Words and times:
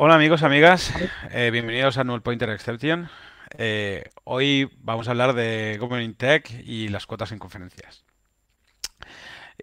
Hola 0.00 0.14
amigos, 0.14 0.44
amigas, 0.44 0.92
eh, 1.32 1.50
bienvenidos 1.50 1.98
a 1.98 2.04
Null 2.04 2.22
Pointer 2.22 2.50
Exception. 2.50 3.10
Eh, 3.56 4.04
hoy 4.22 4.70
vamos 4.78 5.08
a 5.08 5.10
hablar 5.10 5.34
de 5.34 5.76
Government 5.80 6.16
Tech 6.16 6.48
y 6.64 6.86
las 6.86 7.04
cuotas 7.04 7.32
en 7.32 7.40
conferencias. 7.40 8.04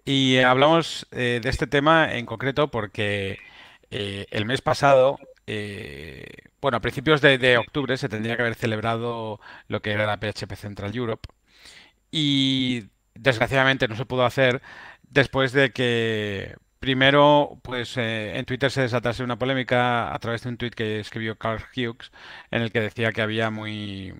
Y 0.04 0.36
hablamos 0.40 1.06
eh, 1.10 1.40
de 1.42 1.48
este 1.48 1.66
tema 1.66 2.12
en 2.12 2.26
concreto 2.26 2.70
porque 2.70 3.38
el 3.88 4.44
mes 4.44 4.60
pasado, 4.60 5.18
bueno, 6.60 6.76
a 6.76 6.80
principios 6.80 7.22
de, 7.22 7.38
de, 7.38 7.56
octubre 7.56 7.96
se 7.96 8.10
tendría 8.10 8.36
que 8.36 8.42
haber 8.42 8.56
celebrado 8.56 9.40
lo 9.68 9.80
que 9.80 9.92
era 9.92 10.04
la 10.04 10.18
PHP 10.18 10.52
Central 10.54 10.94
Europe 10.94 11.30
y 12.10 12.90
desgraciadamente 13.14 13.88
no 13.88 13.96
se 13.96 14.04
pudo 14.04 14.26
hacer 14.26 14.60
después 15.02 15.52
de 15.52 15.70
que 15.72 16.56
Primero, 16.80 17.58
pues 17.62 17.96
eh, 17.96 18.38
en 18.38 18.44
Twitter 18.44 18.70
se 18.70 18.82
desatase 18.82 19.24
una 19.24 19.38
polémica 19.38 20.14
a 20.14 20.18
través 20.18 20.42
de 20.42 20.50
un 20.50 20.56
tweet 20.58 20.70
que 20.70 21.00
escribió 21.00 21.36
Carl 21.38 21.62
Hughes, 21.74 22.12
en 22.50 22.62
el 22.62 22.70
que 22.72 22.80
decía 22.80 23.12
que 23.12 23.22
había 23.22 23.50
muy. 23.50 24.14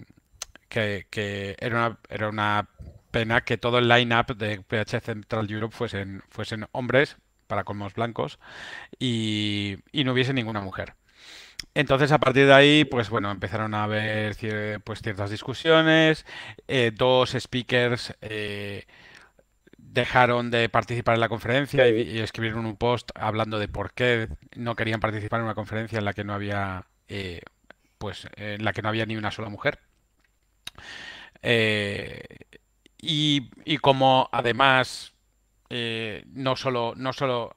que, 0.69 1.07
era, 1.61 1.77
una, 1.77 1.99
era 2.09 2.29
una 2.29 2.69
pena 3.11 3.43
que 3.43 3.59
todo 3.59 3.79
el 3.79 3.89
line-up 3.89 4.37
de 4.37 4.61
PH 4.63 5.01
Central 5.01 5.51
Europe 5.51 5.75
fuesen, 5.75 6.23
fuesen 6.29 6.67
hombres, 6.73 7.17
para 7.47 7.65
colmos 7.65 7.95
blancos, 7.95 8.39
y, 8.99 9.79
no 9.93 10.13
hubiese 10.13 10.33
ninguna 10.35 10.61
mujer. 10.61 10.95
Entonces, 11.75 12.13
a 12.13 12.19
partir 12.19 12.47
de 12.47 12.55
ahí, 12.55 12.85
pues 12.85 13.11
bueno, 13.11 13.31
empezaron 13.31 13.75
a 13.75 13.85
haber 13.85 14.37
pues, 14.85 15.03
ciertas 15.03 15.31
discusiones. 15.31 16.27
Eh, 16.69 16.93
dos 16.95 17.37
speakers 17.39 18.15
eh, 18.21 18.87
dejaron 19.97 20.51
de 20.51 20.69
participar 20.69 21.15
en 21.15 21.21
la 21.21 21.31
conferencia 21.31 21.89
y, 21.89 22.19
escribieron 22.19 22.67
un 22.67 22.77
post 22.77 23.11
hablando 23.15 23.59
de 23.59 23.67
por 23.67 23.95
qué 23.95 24.29
no 24.55 24.77
querían 24.77 25.01
participar 25.01 25.41
en 25.41 25.47
una 25.47 25.55
conferencia 25.55 25.99
en 25.99 26.05
la 26.05 26.13
que 26.13 26.23
no 26.23 26.35
había 26.35 26.85
eh, 27.09 27.41
pues 27.97 28.29
en 28.37 28.63
la 28.63 28.75
que 28.75 28.83
no 28.83 28.91
había 28.91 29.07
ni 29.07 29.17
una 29.17 29.31
sola 29.31 29.49
mujer. 29.49 29.79
Eh, 31.43 32.23
y, 32.99 33.79
como 33.79 34.29
además 34.33 35.15
eh, 35.71 36.25
no 36.27 36.57
solo 36.57 36.93
no 36.97 37.13
solo 37.15 37.57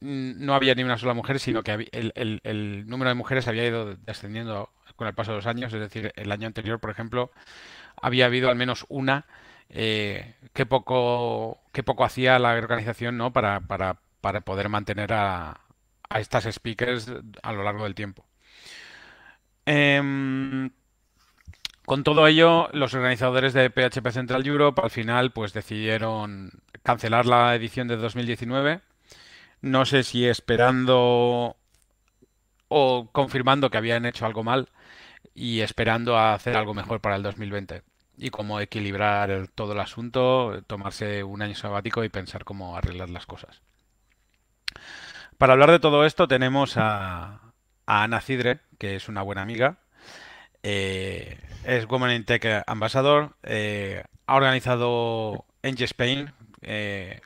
no 0.00 0.54
había 0.54 0.74
ni 0.74 0.82
una 0.82 0.98
sola 0.98 1.14
mujer 1.14 1.38
sino 1.38 1.62
que 1.62 1.88
el, 1.92 2.40
el 2.42 2.86
número 2.86 3.10
de 3.10 3.14
mujeres 3.14 3.46
había 3.46 3.66
ido 3.66 3.94
descendiendo 3.96 4.70
con 4.96 5.06
el 5.06 5.14
paso 5.14 5.30
de 5.30 5.36
los 5.36 5.46
años. 5.46 5.72
Es 5.72 5.80
decir 5.80 6.12
el 6.16 6.32
año 6.32 6.48
anterior 6.48 6.80
por 6.80 6.90
ejemplo 6.90 7.30
había 8.02 8.26
habido 8.26 8.50
al 8.50 8.56
menos 8.56 8.86
una 8.88 9.26
eh, 9.68 10.34
qué 10.52 10.66
poco 10.66 11.60
qué 11.72 11.82
poco 11.82 12.04
hacía 12.04 12.38
la 12.38 12.54
organización 12.54 13.18
¿no? 13.18 13.32
para, 13.32 13.60
para, 13.60 13.98
para 14.22 14.40
poder 14.40 14.68
mantener 14.70 15.12
a, 15.12 15.60
a, 16.08 16.20
estas 16.20 16.44
speakers 16.50 17.12
a 17.42 17.52
lo 17.52 17.62
largo 17.62 17.84
del 17.84 17.94
tiempo. 17.94 18.24
Em, 19.66 20.70
con 21.84 22.02
todo 22.02 22.26
ello, 22.26 22.70
los 22.72 22.94
organizadores 22.94 23.52
de 23.52 23.70
PHP 23.70 24.10
Central 24.10 24.46
Europe 24.46 24.80
al 24.82 24.90
final 24.90 25.32
pues 25.32 25.52
decidieron 25.52 26.50
cancelar 26.82 27.26
la 27.26 27.54
edición 27.54 27.88
de 27.88 27.96
2019. 27.96 28.80
No 29.60 29.84
sé 29.84 30.02
si 30.02 30.26
esperando 30.26 31.56
o 32.68 33.10
confirmando 33.12 33.70
que 33.70 33.78
habían 33.78 34.06
hecho 34.06 34.24
algo 34.24 34.42
mal 34.42 34.70
y 35.34 35.60
esperando 35.60 36.16
a 36.16 36.34
hacer 36.34 36.56
algo 36.56 36.72
mejor 36.74 37.00
para 37.00 37.16
el 37.16 37.22
2020 37.22 37.82
y 38.18 38.30
cómo 38.30 38.60
equilibrar 38.60 39.48
todo 39.54 39.72
el 39.72 39.80
asunto, 39.80 40.62
tomarse 40.66 41.22
un 41.24 41.42
año 41.42 41.54
sabático 41.54 42.04
y 42.04 42.08
pensar 42.08 42.44
cómo 42.44 42.76
arreglar 42.76 43.10
las 43.10 43.26
cosas. 43.26 43.60
Para 45.38 45.52
hablar 45.52 45.70
de 45.70 45.78
todo 45.78 46.06
esto 46.06 46.28
tenemos 46.28 46.74
a, 46.76 47.52
Ana 47.86 48.20
Cidre, 48.20 48.60
que 48.78 48.96
es 48.96 49.08
una 49.08 49.22
buena 49.22 49.42
amiga, 49.42 49.78
eh, 50.62 51.38
es 51.64 51.86
Women 51.88 52.16
in 52.16 52.24
Tech 52.24 52.64
Ambassador, 52.66 53.36
eh, 53.42 54.02
ha 54.26 54.34
organizado 54.34 55.44
Eng 55.62 55.80
Spain, 55.82 56.32
eh, 56.62 57.20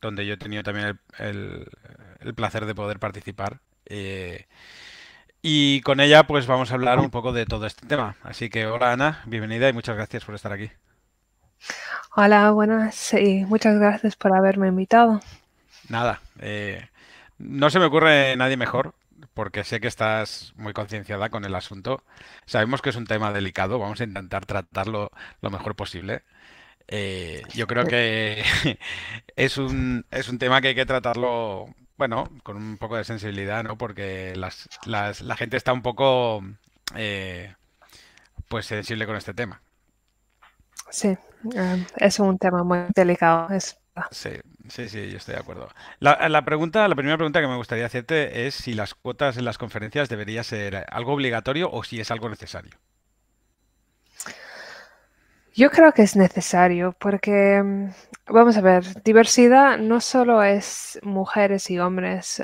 donde 0.00 0.26
yo 0.26 0.34
he 0.34 0.36
tenido 0.36 0.62
también 0.62 1.00
el, 1.18 1.68
el 2.20 2.34
placer 2.34 2.66
de 2.66 2.74
poder 2.74 2.98
participar. 2.98 3.60
Y 5.44 5.80
con 5.80 5.98
ella 5.98 6.22
pues 6.22 6.46
vamos 6.46 6.70
a 6.70 6.74
hablar 6.74 7.00
un 7.00 7.10
poco 7.10 7.32
de 7.32 7.46
todo 7.46 7.66
este 7.66 7.84
tema. 7.84 8.14
Así 8.22 8.48
que 8.48 8.66
hola 8.66 8.92
Ana, 8.92 9.22
bienvenida 9.26 9.68
y 9.68 9.72
muchas 9.72 9.96
gracias 9.96 10.24
por 10.24 10.36
estar 10.36 10.52
aquí. 10.52 10.70
Hola, 12.14 12.52
buenas 12.52 13.12
y 13.14 13.44
muchas 13.44 13.76
gracias 13.76 14.14
por 14.14 14.36
haberme 14.36 14.68
invitado. 14.68 15.20
Nada, 15.88 16.20
eh, 16.38 16.88
no 17.38 17.70
se 17.70 17.80
me 17.80 17.86
ocurre 17.86 18.36
nadie 18.36 18.56
mejor 18.56 18.94
porque 19.34 19.64
sé 19.64 19.80
que 19.80 19.88
estás 19.88 20.52
muy 20.54 20.74
concienciada 20.74 21.28
con 21.28 21.44
el 21.44 21.56
asunto. 21.56 22.04
Sabemos 22.46 22.80
que 22.80 22.90
es 22.90 22.96
un 22.96 23.06
tema 23.06 23.32
delicado, 23.32 23.80
vamos 23.80 24.00
a 24.00 24.04
intentar 24.04 24.46
tratarlo 24.46 25.10
lo 25.40 25.50
mejor 25.50 25.74
posible. 25.74 26.22
Eh, 26.86 27.42
yo 27.52 27.66
creo 27.66 27.84
que 27.84 28.44
es 29.36 29.58
un, 29.58 30.06
es 30.12 30.28
un 30.28 30.38
tema 30.38 30.60
que 30.60 30.68
hay 30.68 30.74
que 30.76 30.86
tratarlo 30.86 31.74
bueno, 32.02 32.28
con 32.42 32.56
un 32.56 32.78
poco 32.78 32.96
de 32.96 33.04
sensibilidad, 33.04 33.62
¿no? 33.62 33.78
Porque 33.78 34.34
las, 34.34 34.68
la 34.86 35.36
gente 35.36 35.56
está 35.56 35.72
un 35.72 35.82
poco, 35.82 36.42
eh, 36.96 37.54
pues, 38.48 38.66
sensible 38.66 39.06
con 39.06 39.14
este 39.14 39.34
tema. 39.34 39.62
Sí, 40.90 41.16
eh, 41.54 41.86
es 41.98 42.18
un 42.18 42.38
tema 42.38 42.64
muy 42.64 42.80
delicado. 42.92 43.46
Sí, 44.10 44.30
sí, 44.68 44.88
sí, 44.88 45.10
yo 45.12 45.16
estoy 45.16 45.34
de 45.34 45.40
acuerdo. 45.42 45.68
La, 46.00 46.28
la, 46.28 46.44
pregunta, 46.44 46.88
la 46.88 46.96
primera 46.96 47.16
pregunta 47.16 47.40
que 47.40 47.46
me 47.46 47.54
gustaría 47.54 47.86
hacerte 47.86 48.48
es 48.48 48.56
si 48.56 48.74
las 48.74 48.94
cuotas 48.94 49.36
en 49.36 49.44
las 49.44 49.56
conferencias 49.56 50.08
debería 50.08 50.42
ser 50.42 50.84
algo 50.90 51.12
obligatorio 51.12 51.70
o 51.70 51.84
si 51.84 52.00
es 52.00 52.10
algo 52.10 52.28
necesario. 52.28 52.72
Yo 55.54 55.70
creo 55.70 55.92
que 55.92 56.02
es 56.02 56.16
necesario 56.16 56.94
porque, 56.98 57.62
mm, 57.62 57.90
vamos 58.32 58.56
a 58.56 58.62
ver, 58.62 58.84
diversidad 59.02 59.76
no 59.78 60.00
solo 60.00 60.42
es 60.42 60.98
mujeres 61.02 61.70
y 61.70 61.78
hombres. 61.78 62.42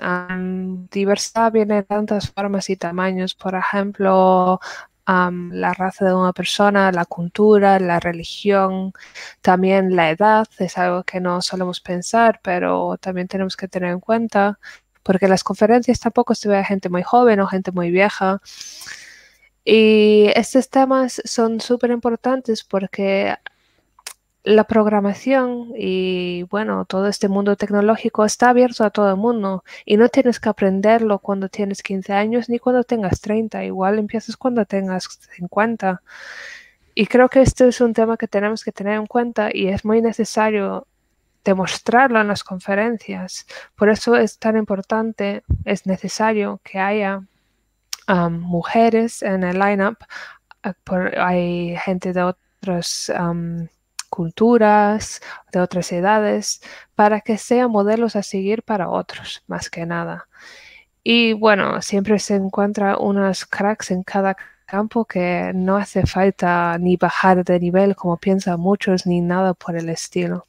diversidad 0.91 1.51
viene 1.53 1.77
de 1.77 1.83
tantas 1.85 2.31
formas 2.31 2.69
y 2.71 2.77
tamaños. 2.77 3.35
Por 3.35 3.55
ejemplo, 3.55 4.61
la 5.07 5.73
raza 5.75 6.05
de 6.05 6.15
una 6.15 6.33
persona, 6.35 6.93
la 6.93 7.07
cultura, 7.07 7.79
la 7.81 7.99
religión, 7.99 8.93
también 9.41 9.97
la 9.97 10.11
edad. 10.11 10.47
Es 10.59 10.77
algo 10.79 11.03
que 11.05 11.21
no 11.21 11.41
solemos 11.41 11.81
pensar, 11.81 12.41
pero 12.43 12.99
también 12.99 13.27
tenemos 13.29 13.57
que 13.57 13.69
tener 13.69 13.91
en 13.93 14.01
cuenta 14.01 14.59
porque 15.03 15.25
en 15.27 15.31
las 15.31 15.45
conferencias 15.45 16.01
tampoco 16.01 16.35
se 16.35 16.49
ve 16.51 16.59
a 16.59 16.65
gente 16.65 16.91
muy 16.91 17.03
joven 17.03 17.41
o 17.41 17.47
gente 17.47 17.73
muy 17.73 17.91
vieja. 17.91 18.43
Y 19.71 20.31
estos 20.35 20.71
temas 20.71 21.21
son 21.27 21.61
súper 21.61 21.91
importantes 21.91 22.65
porque 22.65 23.37
la 24.43 24.65
programación 24.65 25.75
y 25.77 26.45
bueno, 26.45 26.87
todo 26.87 27.07
este 27.07 27.29
mundo 27.29 27.55
tecnológico 27.55 28.25
está 28.25 28.49
abierto 28.49 28.83
a 28.83 28.89
todo 28.89 29.11
el 29.11 29.19
mundo 29.19 29.65
y 29.85 29.99
no 29.99 30.09
tienes 30.09 30.41
que 30.41 30.49
aprenderlo 30.49 31.19
cuando 31.19 31.51
tienes 31.51 31.83
15 31.83 32.15
años 32.15 32.49
ni 32.49 32.59
cuando 32.59 32.83
tengas 32.83 33.21
30, 33.21 33.63
igual 33.67 33.99
empiezas 33.99 34.39
cuando 34.39 34.65
tengas 34.65 35.07
50. 35.37 36.01
Y 36.95 37.07
creo 37.07 37.29
que 37.29 37.43
este 37.43 37.69
es 37.69 37.83
un 37.83 37.93
tema 37.93 38.17
que 38.17 38.27
tenemos 38.27 38.65
que 38.65 38.73
tener 38.73 38.95
en 38.95 39.07
cuenta 39.07 39.51
y 39.53 39.69
es 39.69 39.85
muy 39.85 40.01
necesario 40.01 40.87
demostrarlo 41.45 42.23
en 42.23 42.29
las 42.29 42.43
conferencias. 42.43 43.47
Por 43.77 43.91
eso 43.91 44.17
es 44.17 44.39
tan 44.39 44.57
importante, 44.57 45.43
es 45.67 45.85
necesario 45.85 46.59
que 46.65 46.79
haya 46.79 47.21
mujeres 48.31 49.23
en 49.23 49.45
el 49.45 49.59
lineup, 49.59 49.99
eh, 50.65 50.73
hay 51.19 51.77
gente 51.77 52.13
de 52.13 52.23
otras 52.23 53.11
culturas, 54.11 55.21
de 55.53 55.61
otras 55.61 55.93
edades, 55.93 56.61
para 56.95 57.21
que 57.21 57.39
sean 57.39 57.71
modelos 57.71 58.17
a 58.17 58.23
seguir 58.23 58.63
para 58.63 58.89
otros, 58.89 59.43
más 59.47 59.71
que 59.71 59.87
nada. 59.87 60.29
Y 61.05 61.33
bueno, 61.35 61.81
siempre 61.83 62.19
se 62.19 62.35
encuentra 62.37 62.99
unos 62.99 63.47
cracks 63.47 63.91
en 63.91 64.03
cada 64.03 64.37
campo 64.67 65.05
que 65.07 65.53
no 65.55 65.77
hace 65.77 66.07
falta 66.07 66.77
ni 66.79 66.97
bajar 66.97 67.45
de 67.45 67.59
nivel 67.61 67.97
como 67.97 68.19
piensan 68.19 68.61
muchos 68.61 69.07
ni 69.07 69.21
nada 69.21 69.55
por 69.55 69.77
el 69.77 69.89
estilo. 69.89 70.47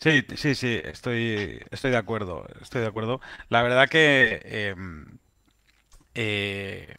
Sí, 0.00 0.24
sí, 0.36 0.54
sí, 0.54 0.80
estoy, 0.82 1.60
estoy 1.70 1.90
de 1.90 1.96
acuerdo, 1.98 2.46
estoy 2.62 2.80
de 2.80 2.86
acuerdo. 2.86 3.20
La 3.48 3.62
verdad 3.62 3.88
que 3.88 4.40
em, 4.44 5.18
eh, 6.14 6.96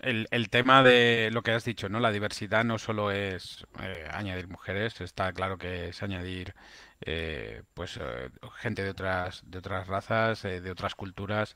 el, 0.00 0.50
tema 0.50 0.82
de 0.82 1.30
lo 1.32 1.42
que 1.42 1.52
has 1.52 1.64
dicho, 1.64 1.88
¿no? 1.88 2.00
La 2.00 2.12
diversidad 2.12 2.64
no 2.64 2.78
solo 2.78 3.10
es 3.10 3.66
eh, 3.80 4.08
añadir 4.12 4.48
mujeres, 4.48 5.00
está 5.00 5.32
claro 5.32 5.58
que 5.58 5.88
es 5.88 6.02
añadir 6.02 6.54
eh, 7.00 7.62
pues 7.74 7.98
gente 8.58 8.82
de 8.82 8.90
otras 8.90 9.42
de 9.46 9.58
otras 9.58 9.86
razas, 9.88 10.42
de 10.42 10.70
otras 10.70 10.94
culturas, 10.94 11.54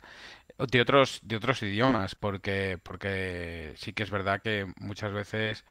de 0.59 0.81
otros 0.81 1.21
de 1.23 1.37
otros 1.37 1.63
idiomas, 1.63 2.15
porque 2.15 2.79
porque 2.83 3.75
sí 3.77 3.93
que 3.93 4.03
es 4.03 4.11
verdad 4.11 4.41
que 4.43 4.67
muchas 4.79 5.13
veces 5.13 5.65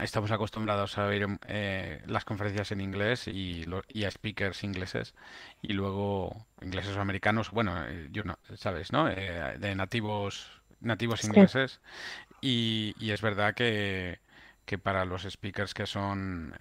estamos 0.00 0.30
acostumbrados 0.30 0.96
a 0.98 1.06
oír 1.06 1.26
eh, 1.46 2.02
las 2.06 2.24
conferencias 2.24 2.72
en 2.72 2.80
inglés 2.80 3.28
y, 3.28 3.64
a 4.04 4.10
speakers 4.10 4.64
ingleses 4.64 5.14
y 5.60 5.74
luego 5.74 6.46
ingleses 6.62 6.96
o 6.96 7.00
americanos, 7.00 7.50
bueno, 7.50 7.74
eh, 7.86 8.08
yo 8.10 8.24
no, 8.24 8.38
sabes, 8.56 8.92
¿no? 8.92 9.08
Eh, 9.08 9.56
de 9.58 9.74
nativos 9.74 10.50
nativos 10.80 11.22
ingleses 11.24 11.80
y, 12.40 12.94
es 13.00 13.20
verdad 13.20 13.54
que, 13.54 14.18
que, 14.64 14.78
para 14.78 15.04
los 15.04 15.22
speakers 15.22 15.74
que 15.74 15.86
son 15.86 16.54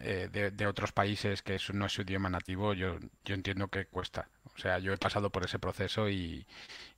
de, 0.00 0.66
otros 0.66 0.90
países 0.90 1.42
que 1.42 1.58
no 1.72 1.86
es 1.86 1.92
su 1.92 2.02
idioma 2.02 2.30
nativo, 2.30 2.74
yo, 2.74 2.98
yo 3.24 3.34
entiendo 3.34 3.68
que 3.68 3.84
cuesta. 3.84 4.28
O 4.60 4.62
sea, 4.62 4.78
yo 4.78 4.92
he 4.92 4.98
pasado 4.98 5.30
por 5.30 5.42
ese 5.42 5.58
proceso 5.58 6.10
y, 6.10 6.46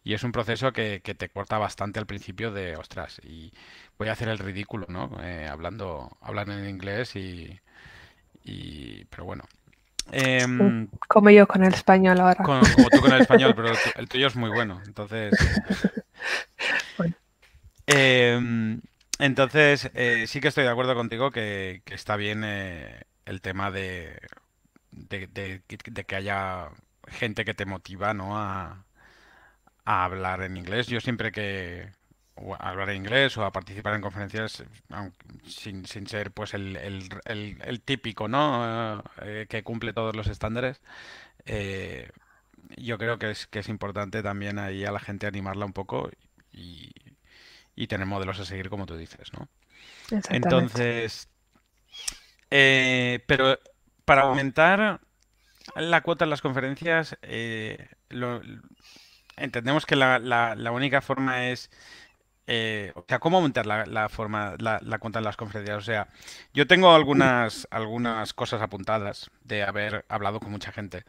y 0.02 0.14
es 0.14 0.24
un 0.24 0.32
proceso 0.32 0.72
que, 0.72 1.00
que, 1.00 1.14
te 1.14 1.28
corta 1.28 1.58
bastante 1.58 2.00
al 2.00 2.06
principio 2.06 2.50
de, 2.50 2.74
ostras, 2.74 3.20
y 3.22 3.52
voy 3.98 4.08
a 4.08 4.12
hacer 4.12 4.28
el 4.28 4.40
ridículo, 4.40 4.86
¿no? 4.88 5.16
Eh, 5.22 5.46
hablando, 5.48 6.10
hablando 6.20 6.54
en 6.54 6.68
inglés 6.68 7.14
y, 7.14 7.60
y 8.42 9.04
pero 9.04 9.26
bueno. 9.26 9.44
Em, 10.10 10.88
como 11.06 11.30
yo 11.30 11.46
con 11.46 11.62
el 11.62 11.72
español 11.72 12.18
ahora. 12.18 12.42
como 12.42 12.62
tú 12.90 13.00
con 13.00 13.12
el 13.12 13.20
español, 13.20 13.54
pero 13.54 13.72
el, 13.94 14.08
tuyo 14.08 14.26
es 14.26 14.34
muy 14.34 14.50
bueno, 14.50 14.82
entonces... 14.84 15.32
Em, 17.84 18.80
entonces, 19.18 19.90
eh, 19.94 20.26
sí 20.26 20.40
que 20.40 20.48
estoy 20.48 20.64
de 20.64 20.70
acuerdo 20.70 20.94
contigo 20.94 21.30
que, 21.30 21.82
que 21.84 21.94
está 21.94 22.16
bien 22.16 22.42
eh, 22.44 23.02
el 23.26 23.40
tema 23.40 23.70
de, 23.72 24.18
de, 24.92 25.26
de, 25.26 25.62
de 25.68 26.04
que 26.04 26.16
haya 26.16 26.70
gente 27.12 27.44
que 27.44 27.54
te 27.54 27.66
motiva, 27.66 28.14
¿no? 28.14 28.38
A, 28.38 28.84
a 29.84 30.04
hablar 30.04 30.42
en 30.42 30.56
inglés. 30.56 30.86
Yo 30.86 31.00
siempre 31.00 31.32
que 31.32 31.90
a 32.58 32.70
hablar 32.70 32.90
en 32.90 32.96
inglés 32.96 33.36
o 33.36 33.44
a 33.44 33.52
participar 33.52 33.94
en 33.94 34.00
conferencias 34.00 34.64
sin, 35.46 35.86
sin 35.86 36.06
ser 36.06 36.32
pues 36.32 36.54
el, 36.54 36.76
el, 36.76 37.08
el, 37.62 37.80
típico, 37.82 38.26
¿no? 38.28 39.02
Eh, 39.22 39.46
que 39.48 39.62
cumple 39.62 39.92
todos 39.92 40.16
los 40.16 40.26
estándares. 40.28 40.80
Eh, 41.44 42.10
yo 42.76 42.98
creo 42.98 43.18
que 43.18 43.30
es, 43.30 43.46
que 43.46 43.60
es 43.60 43.68
importante 43.68 44.22
también 44.22 44.58
ahí 44.58 44.84
a 44.84 44.92
la 44.92 45.00
gente 45.00 45.26
animarla 45.26 45.66
un 45.66 45.72
poco 45.72 46.10
y, 46.52 46.92
y 47.74 47.86
tener 47.86 48.06
modelos 48.06 48.40
a 48.40 48.44
seguir 48.44 48.70
como 48.70 48.86
tú 48.86 48.96
dices, 48.96 49.32
¿no? 49.32 49.48
Entonces, 50.30 51.28
eh, 52.50 53.22
pero 53.26 53.58
para 54.04 54.22
aumentar 54.22 55.00
la 55.76 56.00
cuota 56.02 56.24
en 56.24 56.30
las 56.30 56.40
conferencias, 56.40 57.16
lo, 58.08 58.40
entendemos 59.36 59.86
que 59.86 59.96
la, 59.96 60.18
la, 60.18 60.72
única 60.72 61.00
forma 61.00 61.48
es... 61.48 61.70
Eh, 62.48 62.92
o 62.96 63.04
sea, 63.08 63.20
¿cómo 63.20 63.36
aumentar 63.36 63.66
la, 63.66 63.86
la 63.86 64.08
forma, 64.08 64.56
la, 64.58 64.98
cuenta 64.98 65.20
de 65.20 65.24
las 65.24 65.36
conferencias? 65.36 65.78
O 65.78 65.82
sea, 65.82 66.08
yo 66.52 66.66
tengo 66.66 66.92
algunas, 66.92 67.68
algunas 67.70 68.34
cosas 68.34 68.60
apuntadas 68.60 69.30
de 69.44 69.62
haber 69.62 70.04
hablado 70.08 70.40
con 70.40 70.50
mucha 70.50 70.72
gente, 70.72 71.04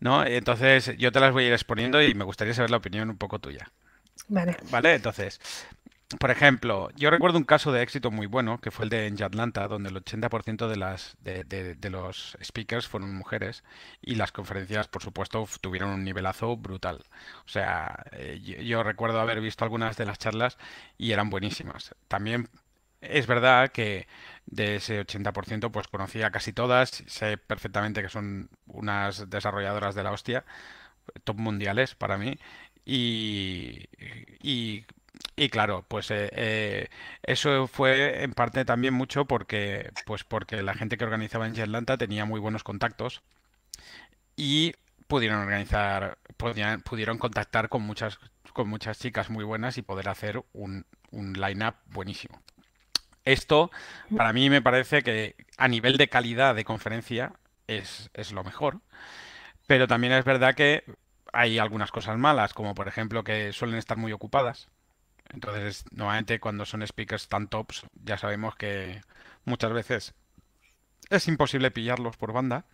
¿no? 0.00 0.24
Entonces, 0.24 0.96
yo 0.98 1.12
te 1.12 1.20
las 1.20 1.32
voy 1.32 1.44
a 1.44 1.46
ir 1.48 1.52
exponiendo 1.54 2.02
y 2.02 2.14
me 2.14 2.24
gustaría 2.24 2.54
saber 2.54 2.70
la 2.70 2.76
opinión 2.76 3.08
un 3.08 3.16
poco 3.16 3.38
tuya. 3.38 3.70
Vale. 4.28 4.56
Vale, 4.70 4.94
entonces, 4.94 5.40
por 6.20 6.30
ejemplo, 6.30 6.90
yo 6.96 7.10
recuerdo 7.10 7.38
un 7.38 7.44
caso 7.44 7.72
de 7.72 7.82
éxito 7.82 8.10
muy 8.10 8.26
bueno, 8.26 8.60
que 8.60 8.70
fue 8.70 8.84
el 8.84 8.90
de 8.90 9.06
Engie 9.06 9.24
Atlanta, 9.24 9.68
donde 9.68 9.88
el 9.88 9.96
80% 9.96 10.68
de, 10.68 10.76
las, 10.76 11.16
de, 11.22 11.44
de, 11.44 11.90
los 11.90 12.36
speakers 12.42 12.86
fueron 12.86 13.14
mujeres 13.14 13.64
y 14.02 14.14
las 14.16 14.30
conferencias, 14.30 14.86
por 14.88 15.02
supuesto, 15.02 15.46
tuvieron 15.60 15.90
un 15.90 16.04
nivelazo 16.04 16.56
brutal. 16.56 17.04
O 17.46 17.48
sea, 17.48 18.04
eh, 18.12 18.40
yo, 18.40 18.82
recuerdo 18.82 19.20
haber 19.20 19.40
visto 19.40 19.64
algunas 19.64 19.96
de 19.96 20.06
las 20.06 20.18
charlas 20.18 20.58
y 20.98 21.12
eran 21.12 21.30
buenísimas. 21.30 21.94
También 22.08 22.48
es 23.00 23.26
verdad 23.26 23.70
que 23.72 24.06
de 24.46 24.76
ese 24.76 25.00
80%, 25.06 25.70
pues 25.70 25.88
conocía 25.88 26.30
casi 26.30 26.52
todas, 26.52 27.02
sé 27.06 27.38
perfectamente 27.38 28.02
que 28.02 28.08
son 28.08 28.50
unas 28.66 29.30
desarrolladoras 29.30 29.94
de 29.94 30.02
la 30.02 30.12
hostia, 30.12 30.44
top 31.24 31.38
mundiales 31.38 31.94
para 31.94 32.18
mí. 32.18 32.38
Y, 32.86 33.88
y 34.42 34.84
y 35.36 35.48
claro, 35.48 35.84
pues 35.88 36.10
eh, 36.12 36.28
eh, 36.32 36.88
eso 37.22 37.66
fue 37.66 38.22
en 38.22 38.32
parte 38.34 38.64
también 38.64 38.94
mucho 38.94 39.24
porque, 39.24 39.90
pues 40.06 40.22
porque 40.22 40.62
la 40.62 40.74
gente 40.74 40.96
que 40.96 41.04
organizaba 41.04 41.46
en 41.46 41.60
Atlanta 41.60 41.98
tenía 41.98 42.24
muy 42.24 42.38
buenos 42.38 42.62
contactos 42.62 43.22
y 44.36 44.74
pudieron 45.08 45.40
organizar, 45.40 46.18
pudieron 46.36 47.18
contactar 47.18 47.68
con 47.68 47.82
muchas, 47.82 48.18
con 48.52 48.68
muchas 48.68 48.98
chicas 48.98 49.28
muy 49.28 49.44
buenas 49.44 49.76
y 49.76 49.82
poder 49.82 50.08
hacer 50.08 50.44
un, 50.52 50.86
un 51.10 51.32
line-up 51.32 51.74
buenísimo. 51.86 52.40
Esto, 53.24 53.70
para 54.16 54.32
mí, 54.32 54.50
me 54.50 54.62
parece 54.62 55.02
que 55.02 55.34
a 55.56 55.66
nivel 55.66 55.96
de 55.96 56.08
calidad 56.08 56.54
de 56.54 56.64
conferencia 56.64 57.32
es, 57.66 58.10
es 58.14 58.32
lo 58.32 58.44
mejor, 58.44 58.80
pero 59.66 59.88
también 59.88 60.12
es 60.12 60.24
verdad 60.24 60.54
que 60.54 60.84
hay 61.32 61.58
algunas 61.58 61.90
cosas 61.90 62.18
malas, 62.18 62.54
como 62.54 62.74
por 62.74 62.86
ejemplo 62.86 63.24
que 63.24 63.52
suelen 63.52 63.78
estar 63.78 63.96
muy 63.96 64.12
ocupadas 64.12 64.68
entonces, 65.34 65.84
nuevamente, 65.90 66.40
cuando 66.40 66.64
son 66.64 66.86
speakers 66.86 67.28
tan 67.28 67.48
tops, 67.48 67.82
ya 68.04 68.16
sabemos 68.16 68.56
que 68.56 69.00
muchas 69.44 69.72
veces 69.72 70.14
es 71.10 71.28
imposible 71.28 71.70
pillarlos 71.70 72.16
por 72.16 72.32
banda 72.32 72.64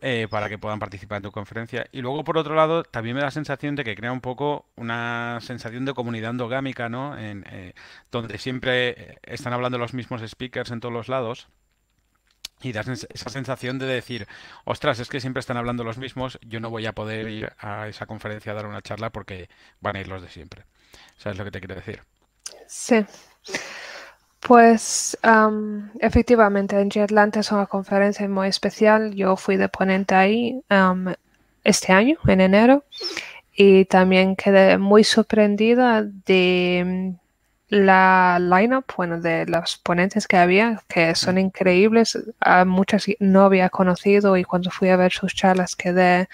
eh, 0.00 0.26
para 0.28 0.48
que 0.48 0.58
puedan 0.58 0.78
participar 0.78 1.18
en 1.18 1.22
tu 1.24 1.32
conferencia. 1.32 1.86
Y 1.92 2.00
luego, 2.00 2.24
por 2.24 2.38
otro 2.38 2.54
lado, 2.54 2.82
también 2.82 3.14
me 3.14 3.20
da 3.20 3.26
la 3.26 3.30
sensación 3.30 3.76
de 3.76 3.84
que 3.84 3.94
crea 3.94 4.12
un 4.12 4.20
poco 4.20 4.66
una 4.76 5.38
sensación 5.42 5.84
de 5.84 5.94
comunidad 5.94 6.30
endogámica, 6.30 6.88
¿no? 6.88 7.16
En, 7.16 7.44
eh, 7.50 7.74
donde 8.10 8.38
siempre 8.38 9.18
están 9.22 9.52
hablando 9.52 9.78
los 9.78 9.94
mismos 9.94 10.22
speakers 10.28 10.70
en 10.70 10.80
todos 10.80 10.92
los 10.92 11.08
lados. 11.08 11.48
Y 12.62 12.72
das 12.72 12.86
esa 12.88 13.30
sensación 13.30 13.78
de 13.78 13.86
decir, 13.86 14.28
ostras, 14.64 15.00
es 15.00 15.08
que 15.08 15.20
siempre 15.20 15.40
están 15.40 15.56
hablando 15.56 15.82
los 15.84 15.98
mismos, 15.98 16.38
yo 16.42 16.60
no 16.60 16.70
voy 16.70 16.86
a 16.86 16.92
poder 16.94 17.28
ir 17.28 17.52
a 17.58 17.88
esa 17.88 18.06
conferencia 18.06 18.52
a 18.52 18.54
dar 18.54 18.66
una 18.66 18.82
charla 18.82 19.10
porque 19.10 19.48
van 19.80 19.96
a 19.96 20.00
ir 20.00 20.08
los 20.08 20.22
de 20.22 20.28
siempre. 20.28 20.64
¿Sabes 21.16 21.38
lo 21.38 21.44
que 21.44 21.50
te 21.50 21.60
quiero 21.60 21.74
decir? 21.74 22.00
Sí. 22.66 23.04
Pues 24.40 25.16
efectivamente, 26.00 26.80
en 26.80 26.90
Atlanta 27.00 27.40
es 27.40 27.52
una 27.52 27.66
conferencia 27.66 28.28
muy 28.28 28.48
especial. 28.48 29.14
Yo 29.14 29.36
fui 29.36 29.56
de 29.56 29.68
ponente 29.68 30.14
ahí 30.16 30.60
este 31.62 31.92
año, 31.92 32.18
en 32.26 32.40
enero, 32.40 32.84
y 33.54 33.84
también 33.84 34.34
quedé 34.34 34.78
muy 34.78 35.04
sorprendida 35.04 36.02
de 36.02 37.14
la 37.68 38.38
lineup, 38.40 38.84
bueno, 38.96 39.20
de 39.20 39.46
los 39.46 39.78
ponentes 39.78 40.26
que 40.26 40.36
había, 40.36 40.82
que 40.88 41.14
son 41.14 41.38
increíbles. 41.38 42.18
A 42.40 42.64
muchas 42.64 43.06
no 43.20 43.42
había 43.42 43.70
conocido 43.70 44.36
y 44.36 44.44
cuando 44.44 44.70
fui 44.70 44.88
a 44.88 44.96
ver 44.96 45.12
sus 45.12 45.34
charlas 45.34 45.76
quedé 45.76 46.28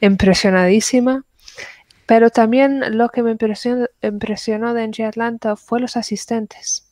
impresionadísima. 0.00 1.24
Pero 2.08 2.30
también 2.30 2.96
lo 2.96 3.10
que 3.10 3.22
me 3.22 3.32
impresionó, 3.32 4.72
de 4.72 4.88
NG 4.88 5.02
Atlanta 5.02 5.56
fue 5.56 5.78
los 5.78 5.94
asistentes, 5.94 6.88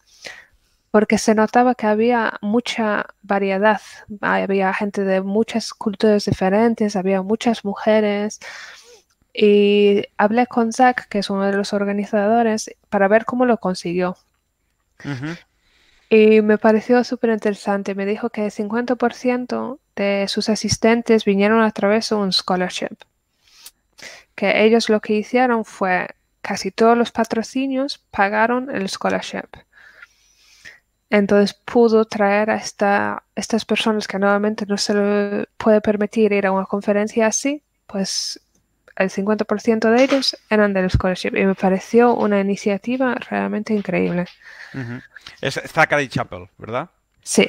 porque 0.91 1.17
se 1.17 1.35
notaba 1.35 1.75
que 1.75 1.87
había 1.87 2.35
mucha 2.43 3.07
variedad, 3.23 3.81
había 4.21 4.75
gente 4.75 5.05
de 5.05 5.23
muchas 5.23 5.73
culturas 5.73 6.27
diferentes, 6.27 6.97
había 6.97 7.23
muchas 7.23 7.65
mujeres. 7.65 8.41
Y 9.33 10.03
hablé 10.19 10.47
con 10.49 10.75
Zach, 10.75 11.09
que 11.09 11.21
es 11.21 11.31
uno 11.31 11.47
de 11.47 11.57
los 11.57 11.73
organizadores, 11.73 12.71
para 12.91 13.09
ver 13.09 13.25
cómo 13.25 13.47
lo 13.47 13.57
consiguió. 13.57 14.19
Y 16.11 16.43
me 16.43 16.59
pareció 16.59 17.03
súper 17.05 17.31
interesante. 17.31 17.95
Me 17.95 18.05
dijo 18.05 18.29
que 18.29 18.45
el 18.45 18.51
50% 18.51 19.79
de 19.97 20.27
sus 20.29 20.51
asistentes 20.51 21.25
vinieron 21.25 21.63
a 21.63 21.71
través 21.71 22.11
de 22.11 22.17
un 22.17 22.35
scholarship 22.35 22.99
que 24.37 24.65
ellos 24.65 24.89
lo 24.89 25.01
que 25.01 25.15
hicieron 25.15 25.65
fue 25.65 26.07
casi 26.41 26.71
todos 26.71 26.97
los 26.97 27.11
patrocinios 27.11 27.99
pagaron 28.13 28.73
el 28.73 28.89
scholarship. 28.89 29.49
Entonces 31.11 31.55
pudo 31.55 32.05
traer 32.05 32.51
a 32.51 32.57
esta, 32.57 33.25
estas 33.35 33.65
personas 33.65 34.07
que 34.07 34.19
nuevamente 34.19 34.67
no 34.67 34.77
se 34.77 34.95
le 34.95 35.47
puede 35.57 35.81
permitir 35.81 36.33
ir 36.33 36.47
a 36.47 36.53
una 36.53 36.67
conferencia 36.67 37.27
así, 37.27 37.63
pues 37.87 38.41
el 38.97 39.11
50% 39.11 39.91
de 39.91 40.05
ellos 40.05 40.37
eran 40.51 40.73
del 40.73 40.91
scholarship 40.91 41.37
y 41.37 41.45
me 41.45 41.55
pareció 41.55 42.15
una 42.15 42.41
iniciativa 42.41 43.15
realmente 43.15 43.75
increíble. 43.75 44.27
Es 45.41 45.61
Zachary 45.67 46.09
Chapel, 46.09 46.49
¿verdad? 46.59 46.91
Sí, 47.23 47.47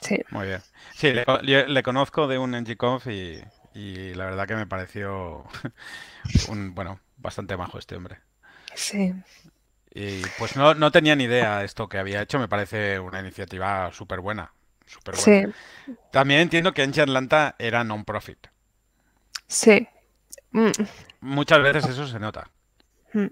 sí. 0.00 0.18
Muy 0.30 0.46
bien. 0.46 0.62
Sí, 0.94 1.12
le, 1.42 1.82
conozco 1.82 2.26
de 2.26 2.38
un 2.38 2.52
NGConf 2.52 3.06
y, 3.06 3.42
y 3.74 4.14
la 4.14 4.26
verdad 4.26 4.46
que 4.46 4.56
me 4.56 4.66
pareció 4.66 5.44
un, 6.48 6.74
bueno, 6.74 7.00
bastante 7.16 7.56
majo 7.56 7.78
este 7.78 7.96
hombre. 7.96 8.18
Sí. 8.74 9.14
Y 9.92 10.22
pues 10.38 10.56
no, 10.56 10.74
no 10.74 10.92
tenía 10.92 11.16
ni 11.16 11.24
idea 11.24 11.64
esto 11.64 11.88
que 11.88 11.98
había 11.98 12.22
hecho, 12.22 12.38
me 12.38 12.48
parece 12.48 12.98
una 13.00 13.20
iniciativa 13.20 13.90
súper 13.92 14.20
buena. 14.20 14.52
Sí. 15.14 15.44
También 16.10 16.40
entiendo 16.40 16.72
que 16.72 16.82
Enche 16.82 17.02
Atlanta 17.02 17.54
era 17.58 17.84
non-profit. 17.84 18.48
Sí. 19.46 19.86
Mm. 20.52 20.70
Muchas 21.20 21.62
veces 21.62 21.86
eso 21.86 22.06
se 22.06 22.18
nota. 22.18 22.50
Mm, 23.12 23.26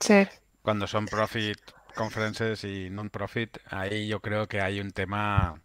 sí. 0.00 0.26
Cuando 0.62 0.86
son 0.86 1.06
profit, 1.06 1.58
conferences 1.94 2.64
y 2.64 2.90
non-profit, 2.90 3.58
ahí 3.70 4.08
yo 4.08 4.20
creo 4.20 4.48
que 4.48 4.60
hay 4.60 4.80
un 4.80 4.90
tema 4.90 5.60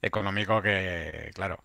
económico 0.00 0.62
que, 0.62 1.30
claro, 1.34 1.62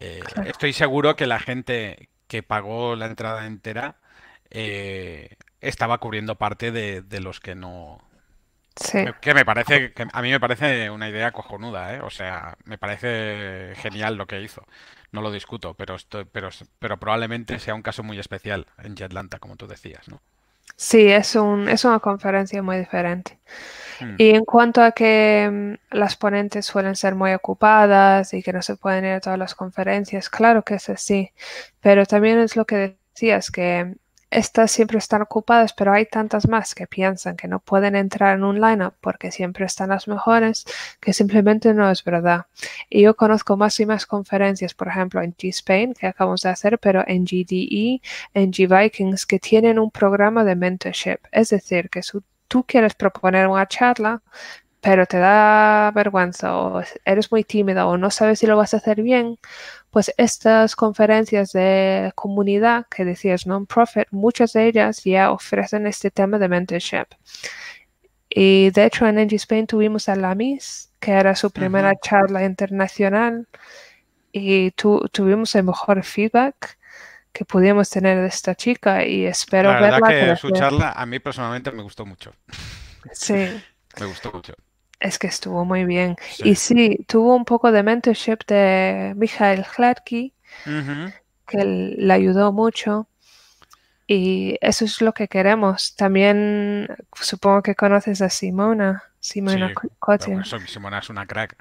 eh, 0.00 0.20
estoy 0.46 0.72
seguro 0.72 1.16
que 1.16 1.26
la 1.26 1.38
gente 1.38 2.08
que 2.26 2.42
pagó 2.42 2.96
la 2.96 3.06
entrada 3.06 3.46
entera 3.46 3.96
eh, 4.50 5.36
estaba 5.60 5.98
cubriendo 5.98 6.36
parte 6.36 6.72
de, 6.72 7.02
de 7.02 7.20
los 7.20 7.40
que 7.40 7.54
no, 7.54 8.00
Sí, 8.76 8.98
que 9.22 9.32
me 9.32 9.46
parece, 9.46 9.92
que 9.94 10.06
a 10.12 10.22
mí 10.22 10.30
me 10.30 10.38
parece 10.38 10.90
una 10.90 11.08
idea 11.08 11.32
cojonuda, 11.32 11.94
¿eh? 11.94 12.00
O 12.02 12.10
sea, 12.10 12.58
me 12.64 12.76
parece 12.76 13.72
genial 13.76 14.16
lo 14.16 14.26
que 14.26 14.42
hizo. 14.42 14.66
No 15.12 15.22
lo 15.22 15.32
discuto, 15.32 15.72
pero 15.72 15.94
esto, 15.94 16.26
pero, 16.26 16.50
pero 16.78 16.98
probablemente 16.98 17.58
sea 17.58 17.74
un 17.74 17.80
caso 17.80 18.02
muy 18.02 18.18
especial 18.18 18.66
en 18.82 19.02
Atlanta, 19.02 19.38
como 19.38 19.56
tú 19.56 19.66
decías, 19.66 20.08
¿no? 20.08 20.20
Sí, 20.74 21.08
es 21.08 21.36
un, 21.36 21.68
es 21.68 21.84
una 21.84 22.00
conferencia 22.00 22.62
muy 22.62 22.78
diferente. 22.78 23.38
Hmm. 24.00 24.14
Y 24.18 24.30
en 24.30 24.44
cuanto 24.44 24.82
a 24.82 24.92
que 24.92 25.48
mm, 25.50 25.96
las 25.96 26.16
ponentes 26.16 26.66
suelen 26.66 26.96
ser 26.96 27.14
muy 27.14 27.32
ocupadas 27.32 28.34
y 28.34 28.42
que 28.42 28.52
no 28.52 28.62
se 28.62 28.76
pueden 28.76 29.04
ir 29.04 29.12
a 29.12 29.20
todas 29.20 29.38
las 29.38 29.54
conferencias, 29.54 30.28
claro 30.28 30.62
que 30.62 30.74
es 30.74 30.88
así, 30.88 31.32
pero 31.80 32.04
también 32.06 32.38
es 32.38 32.56
lo 32.56 32.64
que 32.66 32.98
decías, 33.14 33.50
que 33.50 33.96
estas 34.30 34.70
siempre 34.70 34.98
están 34.98 35.22
ocupadas, 35.22 35.72
pero 35.72 35.92
hay 35.92 36.06
tantas 36.06 36.48
más 36.48 36.74
que 36.74 36.86
piensan 36.86 37.36
que 37.36 37.48
no 37.48 37.60
pueden 37.60 37.94
entrar 37.96 38.36
en 38.36 38.44
un 38.44 38.60
lineup 38.60 38.94
porque 39.00 39.30
siempre 39.30 39.64
están 39.66 39.90
las 39.90 40.08
mejores, 40.08 40.64
que 41.00 41.12
simplemente 41.12 41.72
no 41.74 41.90
es 41.90 42.02
verdad. 42.02 42.46
Y 42.90 43.02
yo 43.02 43.14
conozco 43.16 43.56
más 43.56 43.78
y 43.80 43.86
más 43.86 44.06
conferencias, 44.06 44.74
por 44.74 44.88
ejemplo, 44.88 45.22
en 45.22 45.34
G-Spain, 45.34 45.94
que 45.94 46.08
acabamos 46.08 46.42
de 46.42 46.50
hacer, 46.50 46.78
pero 46.78 47.04
en 47.06 47.24
GDE, 47.24 48.00
en 48.34 48.52
G-Vikings, 48.52 49.26
que 49.26 49.38
tienen 49.38 49.78
un 49.78 49.90
programa 49.90 50.44
de 50.44 50.56
mentorship. 50.56 51.18
Es 51.30 51.50
decir, 51.50 51.88
que 51.88 52.02
si 52.02 52.18
tú 52.48 52.64
quieres 52.64 52.94
proponer 52.94 53.46
una 53.46 53.66
charla, 53.66 54.22
pero 54.80 55.06
te 55.06 55.18
da 55.18 55.90
vergüenza 55.94 56.56
o 56.56 56.82
eres 57.04 57.32
muy 57.32 57.42
tímida 57.44 57.86
o 57.86 57.96
no 57.98 58.10
sabes 58.10 58.38
si 58.38 58.46
lo 58.46 58.56
vas 58.56 58.72
a 58.74 58.78
hacer 58.78 59.02
bien, 59.02 59.38
pues 59.90 60.12
estas 60.16 60.76
conferencias 60.76 61.52
de 61.52 62.12
comunidad 62.14 62.86
que 62.90 63.04
decías 63.04 63.46
non-profit, 63.46 64.06
muchas 64.12 64.52
de 64.52 64.66
ellas 64.68 65.02
ya 65.04 65.30
ofrecen 65.32 65.86
este 65.86 66.10
tema 66.10 66.38
de 66.38 66.48
mentorship. 66.48 67.06
Y 68.28 68.70
de 68.70 68.84
hecho 68.86 69.06
en 69.06 69.18
NG 69.18 69.34
Spain 69.36 69.66
tuvimos 69.66 70.08
a 70.08 70.16
Lamis, 70.16 70.92
que 71.00 71.12
era 71.12 71.34
su 71.34 71.50
primera 71.50 71.92
charla 72.02 72.44
internacional, 72.44 73.46
y 74.32 74.70
tu- 74.72 75.08
tuvimos 75.12 75.54
el 75.54 75.64
mejor 75.64 76.02
feedback 76.04 76.76
que 77.32 77.44
pudimos 77.44 77.88
tener 77.90 78.20
de 78.20 78.28
esta 78.28 78.54
chica 78.54 79.04
y 79.04 79.26
espero 79.26 79.70
La 79.72 79.80
verdad 79.80 80.00
verla 80.02 80.34
que 80.34 80.36
su 80.40 80.50
charla 80.50 80.92
a 80.92 81.06
mí 81.06 81.18
personalmente 81.18 81.70
me 81.72 81.82
gustó 81.82 82.04
mucho. 82.06 82.32
Sí. 83.12 83.34
Me 83.98 84.04
gustó 84.04 84.30
mucho. 84.30 84.52
Es 85.00 85.18
que 85.18 85.26
estuvo 85.26 85.64
muy 85.64 85.84
bien. 85.84 86.16
Sí. 86.30 86.50
Y 86.50 86.54
sí, 86.54 87.04
tuvo 87.06 87.34
un 87.36 87.44
poco 87.44 87.70
de 87.70 87.82
mentorship 87.82 88.38
de 88.48 89.12
Michael 89.16 89.64
Hladky, 89.64 90.32
que 91.46 91.64
le 91.64 92.12
ayudó 92.12 92.52
mucho. 92.52 93.08
Y 94.06 94.56
eso 94.60 94.84
es 94.84 95.00
lo 95.00 95.12
que 95.12 95.28
queremos. 95.28 95.96
También 95.96 96.88
supongo 97.12 97.62
que 97.62 97.74
conoces 97.74 98.22
a 98.22 98.30
Simona, 98.30 99.02
Simona 99.20 99.72
Sí, 100.20 100.32
eso, 100.32 100.60
Simona 100.60 100.98
es 101.00 101.10
una 101.10 101.26
crack. 101.26 101.56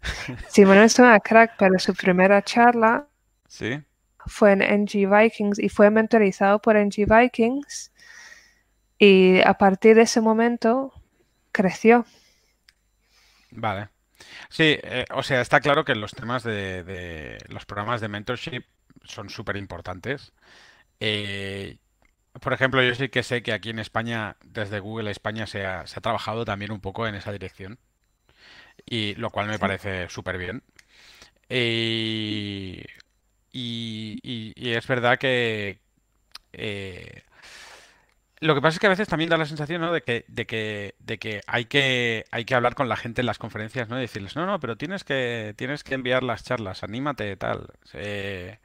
Simona 0.48 0.84
es 0.84 0.98
una 0.98 1.18
crack, 1.20 1.54
pero 1.58 1.78
su 1.78 1.94
primera 1.94 2.40
charla 2.42 3.06
Sí. 3.48 3.82
fue 4.26 4.52
en 4.52 4.60
NG 4.84 5.08
Vikings 5.10 5.58
y 5.58 5.68
fue 5.68 5.90
mentorizado 5.90 6.60
por 6.60 6.76
NG 6.76 7.06
Vikings. 7.08 7.92
Y 8.98 9.40
a 9.40 9.54
partir 9.54 9.96
de 9.96 10.02
ese 10.02 10.20
momento 10.20 10.92
creció. 11.52 12.04
Vale. 13.50 13.88
Sí, 14.50 14.78
eh, 14.82 15.06
o 15.14 15.22
sea, 15.22 15.40
está 15.42 15.60
claro 15.60 15.84
que 15.84 15.94
los 15.94 16.12
temas 16.12 16.42
de, 16.44 16.84
de 16.84 17.38
los 17.48 17.66
programas 17.66 18.00
de 18.00 18.08
mentorship 18.08 18.64
son 19.04 19.30
súper 19.30 19.56
importantes. 19.56 20.32
Eh, 21.00 21.78
por 22.40 22.52
ejemplo, 22.54 22.82
yo 22.82 22.94
sí 22.94 23.08
que 23.10 23.22
sé 23.24 23.42
que 23.42 23.52
aquí 23.52 23.70
en 23.70 23.80
España, 23.80 24.36
desde 24.44 24.80
Google 24.80 25.10
España, 25.12 25.46
se 25.46 25.66
ha, 25.66 25.86
se 25.86 25.98
ha 25.98 26.02
trabajado 26.02 26.44
también 26.44 26.72
un 26.72 26.80
poco 26.80 27.06
en 27.08 27.14
esa 27.16 27.32
dirección, 27.32 27.78
y 28.86 29.14
lo 29.16 29.30
cual 29.30 29.46
me 29.48 29.54
Sí. 29.54 29.60
parece 29.60 30.08
súper 30.08 30.38
bien. 30.38 30.62
Y, 31.48 32.82
y- 33.52 34.18
y- 34.22 34.52
y 34.56 34.74
es 34.74 34.86
verdad 34.86 35.18
que 35.18 35.80
eh, 36.54 37.22
lo 38.40 38.54
que 38.54 38.60
pasa 38.60 38.76
es 38.76 38.80
que 38.80 38.86
a 38.86 38.90
veces 38.90 39.08
también 39.08 39.30
da 39.30 39.36
la 39.36 39.46
sensación, 39.46 39.82
de 39.92 40.02
que, 40.02 41.42
hay 41.46 41.64
que, 41.64 42.54
hablar 42.54 42.74
con 42.74 42.88
la 42.88 42.96
gente 42.96 43.22
en 43.22 43.26
las 43.26 43.38
conferencias, 43.38 43.88
¿no? 43.88 43.98
Y 43.98 44.02
decirles, 44.02 44.36
no, 44.36 44.46
no, 44.46 44.60
pero 44.60 44.76
tienes 44.76 45.04
que, 45.04 45.54
enviar 45.90 46.22
las 46.22 46.44
charlas, 46.44 46.82
anímate, 46.82 47.36
tal. 47.36 47.68
Eh, 47.94 48.58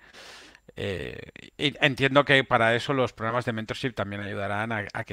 eh, 0.76 1.32
entiendo 1.58 2.26
que 2.26 2.44
para 2.44 2.76
eso 2.76 2.94
los 2.94 3.14
programas 3.14 3.46
de 3.46 3.54
mentorship 3.54 3.94
también 3.94 4.22
ayudarán 4.22 4.72
a 4.72 5.04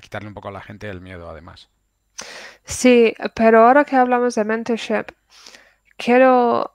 quitarle 0.00 0.28
un 0.28 0.34
poco 0.34 0.48
a 0.48 0.52
la 0.52 0.62
gente 0.62 0.88
el 0.88 1.00
miedo, 1.00 1.28
además. 1.28 1.68
Sí, 2.64 3.14
pero 3.34 3.66
ahora 3.66 3.84
que 3.84 3.96
hablamos 3.96 4.34
de 4.34 4.44
mentorship, 4.44 5.06
quiero 5.96 6.73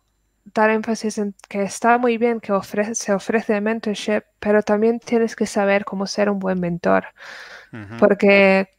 dar 0.54 0.70
énfasis 0.70 1.18
en 1.18 1.36
que 1.48 1.64
está 1.64 1.98
muy 1.98 2.18
bien 2.18 2.40
que 2.40 2.52
ofrece, 2.54 2.96
se 2.96 3.14
ofrece 3.14 3.62
mentorship, 3.62 4.24
pero 4.40 4.62
también 4.64 5.00
tienes 5.00 5.36
que 5.36 5.46
saber 5.46 5.86
cómo 5.86 6.08
ser 6.08 6.30
un 6.30 6.40
buen 6.40 6.60
mentor, 6.60 7.06
porque 8.00 8.70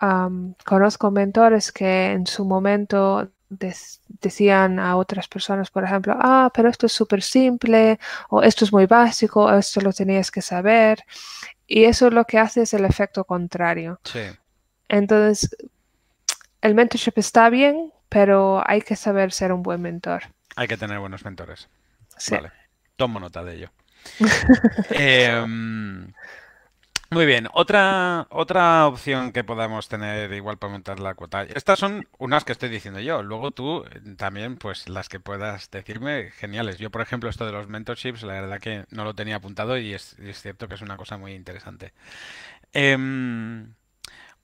am, 0.00 0.54
conozco 0.64 1.10
mentores 1.10 1.72
que 1.72 2.12
en 2.12 2.26
su 2.26 2.44
momento 2.44 3.30
decían 3.48 4.78
a 4.78 4.96
otras 4.96 5.26
personas, 5.28 5.70
por 5.70 5.84
ejemplo, 5.84 6.14
ah, 6.18 6.50
pero 6.54 6.68
esto 6.68 6.86
es 6.86 6.92
súper 6.92 7.22
simple, 7.22 7.98
o 8.28 8.42
esto 8.42 8.64
es 8.64 8.72
muy 8.72 8.86
básico, 8.86 9.44
o 9.44 9.52
esto 9.54 9.80
lo 9.80 9.92
tenías 9.92 10.30
que 10.30 10.42
saber, 10.42 11.04
y 11.66 11.84
eso 11.84 12.10
lo 12.10 12.24
que 12.24 12.38
hace 12.38 12.62
es 12.62 12.74
el 12.74 12.84
efecto 12.84 13.24
contrario. 13.24 14.00
Sí, 14.04 14.20
Entonces, 14.88 15.56
el 16.62 16.74
mentorship 16.74 17.14
está 17.16 17.50
bien, 17.50 17.92
pero 18.08 18.62
hay 18.66 18.82
que 18.82 18.96
saber 18.96 19.32
ser 19.32 19.52
un 19.52 19.62
buen 19.62 19.80
mentor. 19.82 20.24
Hay 20.56 20.68
que 20.68 20.76
tener 20.76 20.98
buenos 20.98 21.24
mentores. 21.24 21.68
Sí. 22.16 22.34
Vale, 22.34 22.52
tomo 22.96 23.20
nota 23.20 23.42
de 23.44 23.54
ello. 23.56 23.70
Em, 24.90 26.12
muy 27.10 27.26
bien, 27.26 27.48
otra, 27.54 28.28
otra 28.30 28.86
opción 28.86 29.32
que 29.32 29.42
podamos 29.42 29.88
tener 29.88 30.32
igual 30.32 30.58
para 30.58 30.70
aumentar 30.70 31.00
la 31.00 31.14
cuota. 31.14 31.42
Estas 31.42 31.78
son 31.78 32.06
unas 32.18 32.44
que 32.44 32.52
estoy 32.52 32.68
diciendo 32.68 33.00
yo. 33.00 33.22
Luego 33.24 33.50
tú 33.50 33.84
eh, 33.90 34.00
también, 34.16 34.56
pues 34.56 34.88
las 34.88 35.08
que 35.08 35.18
puedas 35.18 35.70
decirme, 35.72 36.30
geniales. 36.30 36.78
Yo, 36.78 36.90
por 36.90 37.00
ejemplo, 37.02 37.28
esto 37.28 37.46
de 37.46 37.52
los 37.52 37.68
mentorships, 37.68 38.22
la 38.22 38.34
verdad 38.34 38.60
que 38.60 38.84
no 38.90 39.04
lo 39.04 39.14
tenía 39.14 39.36
apuntado 39.36 39.76
y 39.76 39.92
es, 39.92 40.16
y 40.20 40.28
es 40.30 40.40
cierto 40.40 40.68
que 40.68 40.74
es 40.76 40.82
una 40.82 40.96
cosa 40.96 41.18
muy 41.18 41.32
interesante. 41.32 41.92
Em, 42.72 43.74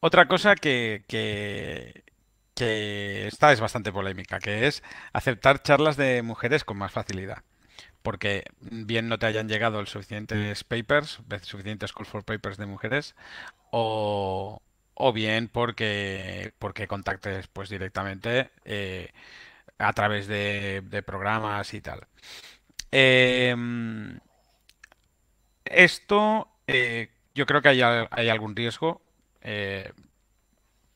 otra 0.01 0.27
cosa 0.29 0.57
que, 0.57 1.05
que, 1.09 2.03
que 2.57 3.29
esta 3.29 3.53
es 3.53 3.61
bastante 3.61 3.93
polémica, 3.93 4.41
que 4.41 4.67
es 4.67 4.83
aceptar 5.13 5.63
charlas 5.63 5.97
de 5.97 6.23
mujeres 6.23 6.65
con 6.65 6.79
más 6.79 6.93
facilidad 6.93 7.45
porque 8.07 8.45
bien 8.61 9.09
no 9.09 9.19
te 9.19 9.27
hayan 9.27 9.49
llegado 9.49 9.81
el 9.81 9.89
suficientes 9.89 10.63
papers, 10.63 11.21
suficientes 11.43 11.93
call 11.93 12.07
for 12.07 12.25
papers 12.25 12.57
de 12.57 12.67
mujeres, 12.67 13.17
o, 13.73 14.63
o 14.95 15.13
bien 15.13 15.49
porque, 15.49 16.53
porque 16.61 16.87
contactes 16.87 17.49
pues 17.49 17.69
directamente 17.69 18.51
eh, 18.65 19.11
a 19.79 19.93
través 19.93 20.29
de, 20.29 21.03
programas 21.05 21.75
y 21.75 21.81
tal. 21.81 22.07
Em, 22.93 24.21
esto 25.65 26.49
eh, 26.69 27.11
yo 27.35 27.45
creo 27.45 27.61
que 27.61 27.71
hay, 27.71 27.83
hay 27.83 28.29
algún 28.29 28.55
riesgo. 28.57 29.03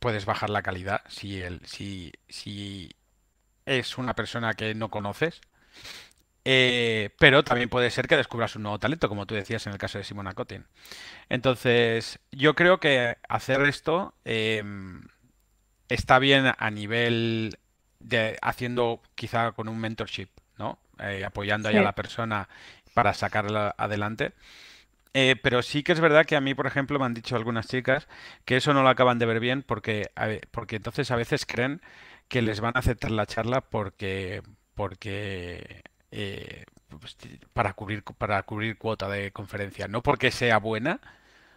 Puedes 0.00 0.24
bajar 0.24 0.50
la 0.50 0.62
calidad 0.62 1.02
si, 1.08 1.40
el, 1.40 1.60
si, 1.64 2.12
si 2.28 2.90
es 3.66 3.98
una 3.98 4.14
persona 4.14 4.54
que 4.54 4.74
no 4.74 4.90
conoces. 4.90 5.40
Eh, 6.44 7.10
pero 7.18 7.44
también 7.44 7.68
puede 7.68 7.90
ser 7.90 8.08
que 8.08 8.16
descubras 8.16 8.56
un 8.56 8.62
nuevo 8.62 8.78
talento, 8.78 9.08
como 9.08 9.26
tú 9.26 9.34
decías 9.34 9.66
en 9.66 9.74
el 9.74 9.78
caso 9.78 9.98
de 9.98 10.04
Simona 10.04 10.34
Cotin. 10.34 10.64
Entonces, 11.28 12.18
yo 12.32 12.54
creo 12.54 12.80
que 12.80 13.18
hacer 13.28 13.60
esto 13.62 14.14
em, 14.24 15.02
está 15.88 16.18
bien 16.18 16.52
a 16.56 16.70
nivel 16.70 17.58
de 18.00 18.38
haciendo 18.40 19.02
quizá 19.14 19.52
con 19.52 19.68
un 19.68 19.78
mentorship, 19.78 20.30
¿no? 20.58 20.78
Eh, 20.98 21.24
apoyando 21.24 21.68
ahí 21.68 21.76
a 21.76 21.82
la 21.82 21.94
persona 21.94 22.48
para 22.94 23.12
sacarla 23.12 23.74
adelante. 23.76 24.32
Eh, 25.12 25.36
pero 25.42 25.62
sí 25.62 25.82
que 25.82 25.92
es 25.92 26.00
verdad 26.00 26.24
que 26.24 26.36
a 26.36 26.40
mí, 26.40 26.54
por 26.54 26.66
ejemplo, 26.66 26.98
me 26.98 27.04
han 27.04 27.14
dicho 27.14 27.34
algunas 27.36 27.66
chicas 27.66 28.06
que 28.44 28.56
eso 28.56 28.72
no 28.74 28.82
lo 28.82 28.88
acaban 28.88 29.18
de 29.18 29.26
ver 29.26 29.40
bien 29.40 29.62
porque, 29.62 30.10
porque 30.52 30.76
entonces 30.76 31.10
a 31.10 31.16
veces 31.16 31.46
creen 31.46 31.82
que 32.28 32.42
les 32.42 32.60
van 32.60 32.76
a 32.76 32.80
aceptar 32.80 33.10
la 33.10 33.26
charla 33.26 33.60
porque, 33.60 34.42
porque 34.74 35.82
eh, 36.12 36.64
pues, 37.00 37.16
para 37.52 37.72
cubrir, 37.72 38.04
para 38.04 38.42
cubrir 38.44 38.78
cuota 38.78 39.08
de 39.08 39.32
conferencia, 39.32 39.88
no 39.88 40.02
porque 40.02 40.30
sea 40.30 40.58
buena, 40.58 41.00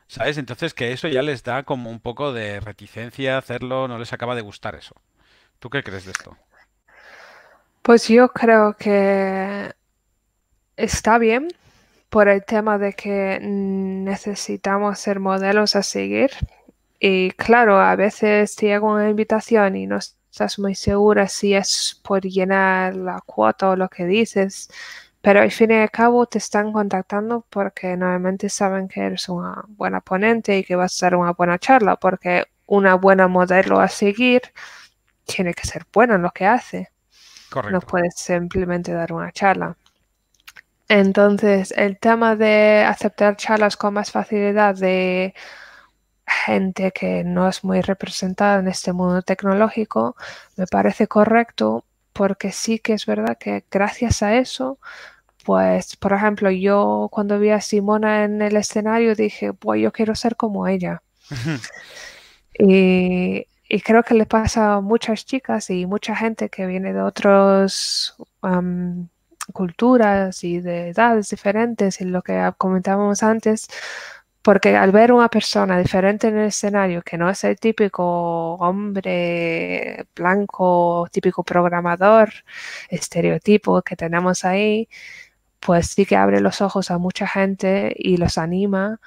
¿Sabes? 0.08 0.38
Entonces 0.38 0.74
que 0.76 0.92
eso 0.92 1.08
ya 1.08 1.24
les 1.24 1.44
da 1.44 1.64
como 1.64 1.90
un 1.90 2.00
poco 2.00 2.34
de 2.34 2.60
reticencia 2.60 3.38
hacerlo, 3.38 3.88
no 3.88 3.98
les 3.98 4.14
acaba 4.14 4.36
de 4.36 4.42
gustar 4.42 4.76
eso. 4.76 4.96
¿Tú 5.58 5.72
qué 5.72 5.82
crees 5.82 6.06
de 6.06 6.12
esto? 6.12 6.38
Pues 7.82 8.08
yo 8.08 8.30
creo 8.30 8.76
que 8.78 9.74
está 10.78 11.18
bien 11.18 11.48
por 12.14 12.28
el 12.28 12.46
tema 12.46 12.78
de 12.78 12.94
que 12.94 13.40
necesitamos 13.42 15.00
ser 15.00 15.20
modelos 15.20 15.76
a 15.76 15.82
seguir. 15.82 16.30
Y 17.00 17.32
claro, 17.32 17.80
a 17.80 17.96
veces 17.96 18.56
te 18.56 18.68
llega 18.68 18.86
una 18.86 19.10
invitación 19.10 19.76
y 19.76 19.88
no 19.88 19.98
estás 19.98 20.60
muy 20.60 20.76
segura 20.76 21.28
si 21.28 21.56
es 21.56 22.00
por 22.04 22.22
llenar 22.22 22.96
la 22.96 23.20
cuota 23.26 23.72
o 23.72 23.76
lo 23.76 23.90
que 23.90 24.06
dices, 24.06 24.70
pero 25.22 25.42
al 25.42 25.50
fin 25.50 25.72
y 25.72 25.74
al 25.74 25.90
cabo 25.90 26.28
te 26.28 26.38
están 26.38 26.72
contactando 26.72 27.48
porque 27.50 27.98
normalmente 27.98 28.48
saben 28.48 28.88
que 28.88 29.02
eres 29.02 29.28
una 29.28 29.64
buena 29.70 30.00
ponente 30.00 30.60
y 30.60 30.64
que 30.64 30.76
vas 30.76 31.02
a 31.02 31.08
dar 31.08 31.16
una 31.16 31.32
buena 31.32 31.58
charla, 31.58 31.96
porque 31.96 32.46
una 32.68 32.94
buena 32.94 33.28
modelo 33.28 33.80
a 33.80 33.88
seguir 33.88 34.44
tiene 35.26 35.56
que 35.56 35.66
ser 35.66 35.88
buena 35.92 36.14
en 36.16 36.22
lo 36.22 36.30
que 36.30 36.46
hace. 36.46 36.92
No 37.72 37.82
puedes 37.82 38.14
simplemente 38.18 38.92
dar 38.94 39.14
una 39.14 39.32
charla. 39.32 39.78
Entonces, 40.90 41.74
el 41.78 41.98
tema 41.98 42.36
de 42.36 42.84
aceptar 42.84 43.38
charlas 43.38 43.78
con 43.78 43.94
más 43.94 44.12
facilidad 44.12 44.76
de 44.76 45.34
gente 46.26 46.92
que 46.92 47.24
no 47.24 47.48
es 47.50 47.64
muy 47.64 47.82
representada 47.82 48.60
en 48.60 48.68
este 48.68 48.94
mundo 48.94 49.22
tecnológico 49.22 50.16
me 50.56 50.68
parece 50.68 51.08
correcto 51.08 51.86
porque 52.14 52.52
sí 52.52 52.80
que 52.80 52.94
es 52.94 53.06
verdad 53.06 53.38
que 53.38 53.66
gracias 53.72 54.24
a 54.24 54.36
eso, 54.38 54.80
pues, 55.46 55.96
por 55.98 56.14
ejemplo, 56.14 56.52
yo 56.52 57.10
cuando 57.12 57.40
vi 57.40 57.50
a 57.50 57.62
Simona 57.62 58.24
en 58.26 58.42
el 58.42 58.56
escenario 58.56 59.16
dije, 59.16 59.54
pues 59.54 59.82
yo 59.82 59.92
quiero 59.92 60.16
ser 60.16 60.36
como 60.36 60.68
ella. 60.68 61.02
y, 62.60 63.48
y 63.68 63.82
creo 63.82 64.04
que 64.04 64.14
le 64.14 64.26
pasa 64.26 64.76
a 64.76 64.82
muchas 64.82 65.26
chicas 65.26 65.70
y 65.70 65.86
mucha 65.86 66.16
gente 66.16 66.50
que 66.50 66.68
viene 66.68 66.94
de 66.94 67.02
otras 67.02 68.16
culturas 69.52 70.44
y 70.44 70.60
de 70.62 70.90
edades 70.90 71.30
diferentes 71.30 72.00
y 72.02 72.06
lo 72.06 72.22
que 72.22 72.52
comentábamos 72.58 73.24
antes, 73.24 73.68
porque 74.42 74.76
al 74.78 74.92
ver 74.92 75.14
una 75.14 75.30
persona 75.30 75.80
diferente 75.80 76.28
en 76.28 76.38
el 76.38 76.48
escenario, 76.48 77.02
que 77.04 77.18
no 77.18 77.30
es 77.30 77.44
el 77.46 77.58
típico 77.60 78.56
hombre 78.56 80.08
blanco, 80.16 81.08
típico 81.12 81.44
programador, 81.44 82.30
estereotipo 82.90 83.82
que 83.82 83.96
tenemos 83.96 84.46
ahí, 84.46 84.90
pues 85.60 85.88
sí 85.90 86.06
que 86.06 86.18
abre 86.18 86.42
los 86.42 86.62
ojos 86.62 86.92
a 86.92 86.98
mucha 86.98 87.28
gente 87.28 87.94
y 87.98 88.18
los 88.18 88.38
anima 88.38 89.00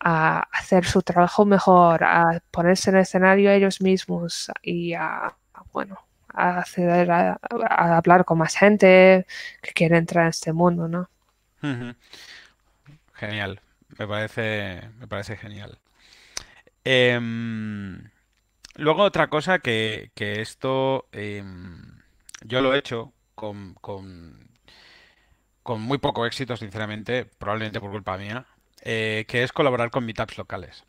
a 0.00 0.40
hacer 0.52 0.84
su 0.84 1.02
trabajo 1.02 1.44
mejor, 1.46 2.04
a 2.04 2.42
ponerse 2.50 2.90
en 2.90 2.96
el 2.96 3.02
escenario 3.02 3.50
ellos 3.50 3.80
mismos 3.80 4.50
y 4.62 4.94
a, 4.94 5.36
bueno, 5.72 5.98
a 6.34 6.58
acceder 6.58 7.10
a, 7.10 7.38
hablar 7.96 8.24
con 8.24 8.38
más 8.38 8.54
gente 8.56 9.26
que 9.60 9.72
quiere 9.72 9.96
entrar 9.96 10.24
en 10.24 10.30
este 10.30 10.52
mundo, 10.52 10.88
¿no? 10.88 11.08
Genial, 13.14 13.60
me 13.98 14.06
parece, 14.06 14.88
me 14.98 15.06
parece 15.06 15.36
genial. 15.36 15.78
Em, 16.84 18.10
luego 18.74 19.02
otra 19.02 19.28
cosa 19.28 19.60
que, 19.60 20.10
esto 20.16 21.06
em, 21.12 22.00
yo 22.44 22.60
lo 22.60 22.74
he 22.74 22.78
hecho 22.78 23.12
con, 23.34 23.74
con, 23.74 24.48
con 25.62 25.80
muy 25.80 25.98
poco 25.98 26.26
éxito, 26.26 26.56
sinceramente, 26.56 27.24
probablemente 27.24 27.80
por 27.80 27.90
culpa 27.90 28.18
mía, 28.18 28.46
eh, 28.82 29.24
que 29.28 29.42
es 29.44 29.52
colaborar 29.52 29.90
con 29.90 30.04
meetups 30.04 30.38
locales 30.38 30.84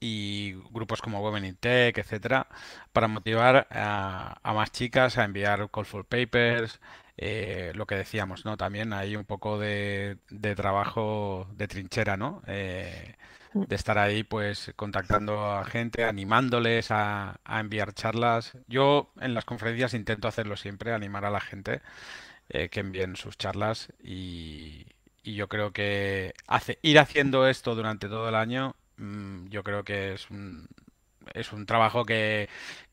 y 0.00 0.54
grupos 0.70 1.02
como 1.02 1.20
Women 1.20 1.44
in 1.44 1.56
Tech, 1.56 1.98
etcétera, 1.98 2.48
para 2.92 3.08
motivar 3.08 3.68
a, 3.70 4.40
más 4.54 4.72
chicas 4.72 5.18
a 5.18 5.24
enviar 5.24 5.70
call 5.70 5.86
papers, 6.06 6.80
eh, 7.16 7.72
lo 7.74 7.86
que 7.86 7.96
decíamos, 7.96 8.44
¿no? 8.46 8.56
También 8.56 8.92
hay 8.94 9.16
un 9.16 9.24
poco 9.24 9.58
de, 9.58 10.18
trabajo 10.56 11.46
de 11.52 11.68
trinchera, 11.68 12.16
¿no? 12.16 12.42
Eh, 12.46 13.16
de 13.52 13.76
estar 13.76 13.98
ahí, 13.98 14.22
pues, 14.22 14.72
contactando 14.76 15.44
a 15.44 15.64
gente, 15.64 16.04
animándoles 16.04 16.90
a, 16.90 17.40
a, 17.44 17.60
enviar 17.60 17.92
charlas. 17.94 18.52
Yo 18.68 19.12
en 19.20 19.34
las 19.34 19.44
conferencias 19.44 19.94
intento 19.94 20.28
hacerlo 20.28 20.56
siempre, 20.56 20.92
animar 20.94 21.24
a 21.24 21.30
la 21.30 21.40
gente 21.40 21.82
que 22.70 22.80
envíen 22.80 23.14
sus 23.14 23.38
charlas 23.38 23.92
y, 24.02 24.84
y 25.22 25.34
yo 25.34 25.48
creo 25.48 25.72
que 25.72 26.34
hace, 26.46 26.78
ir 26.82 26.98
haciendo 26.98 27.46
esto 27.46 27.74
durante 27.74 28.08
todo 28.08 28.28
el 28.28 28.34
año, 28.34 28.74
yo 29.48 29.62
creo 29.62 29.84
que 29.84 30.14
es 30.14 30.30
un, 30.30 30.68
es 31.34 31.52
un 31.52 31.66
trabajo 31.66 32.04
que, 32.04 32.48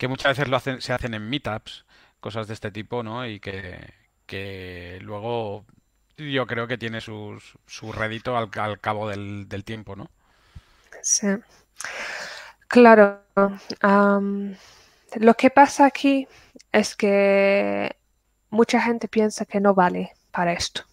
muchas 0.07 0.37
veces 0.37 0.49
lo 0.49 0.57
hacen, 0.57 0.81
se 0.81 0.93
hacen 0.93 1.13
en 1.13 1.29
meetups, 1.29 1.85
cosas 2.19 2.47
de 2.47 2.53
este 2.53 2.71
tipo, 2.71 3.03
¿no? 3.03 3.27
Y 3.27 3.39
que, 3.39 4.99
luego 5.01 5.65
yo 6.17 6.47
creo 6.47 6.67
que 6.67 6.77
tiene 6.77 7.01
su, 7.01 7.41
su 7.65 7.91
rédito 7.91 8.37
al, 8.37 8.49
al 8.55 8.79
cabo 8.79 9.09
del, 9.09 9.63
tiempo, 9.65 9.95
¿no? 9.95 10.09
Sí. 11.01 11.27
Claro. 12.67 13.23
lo 15.15 15.33
que 15.35 15.49
pasa 15.49 15.85
aquí 15.85 16.27
es 16.71 16.95
que 16.95 17.95
mucha 18.49 18.81
gente 18.81 19.07
piensa 19.07 19.45
que 19.45 19.59
no 19.59 19.73
vale 19.73 20.13
para 20.31 20.53
esto. 20.53 20.83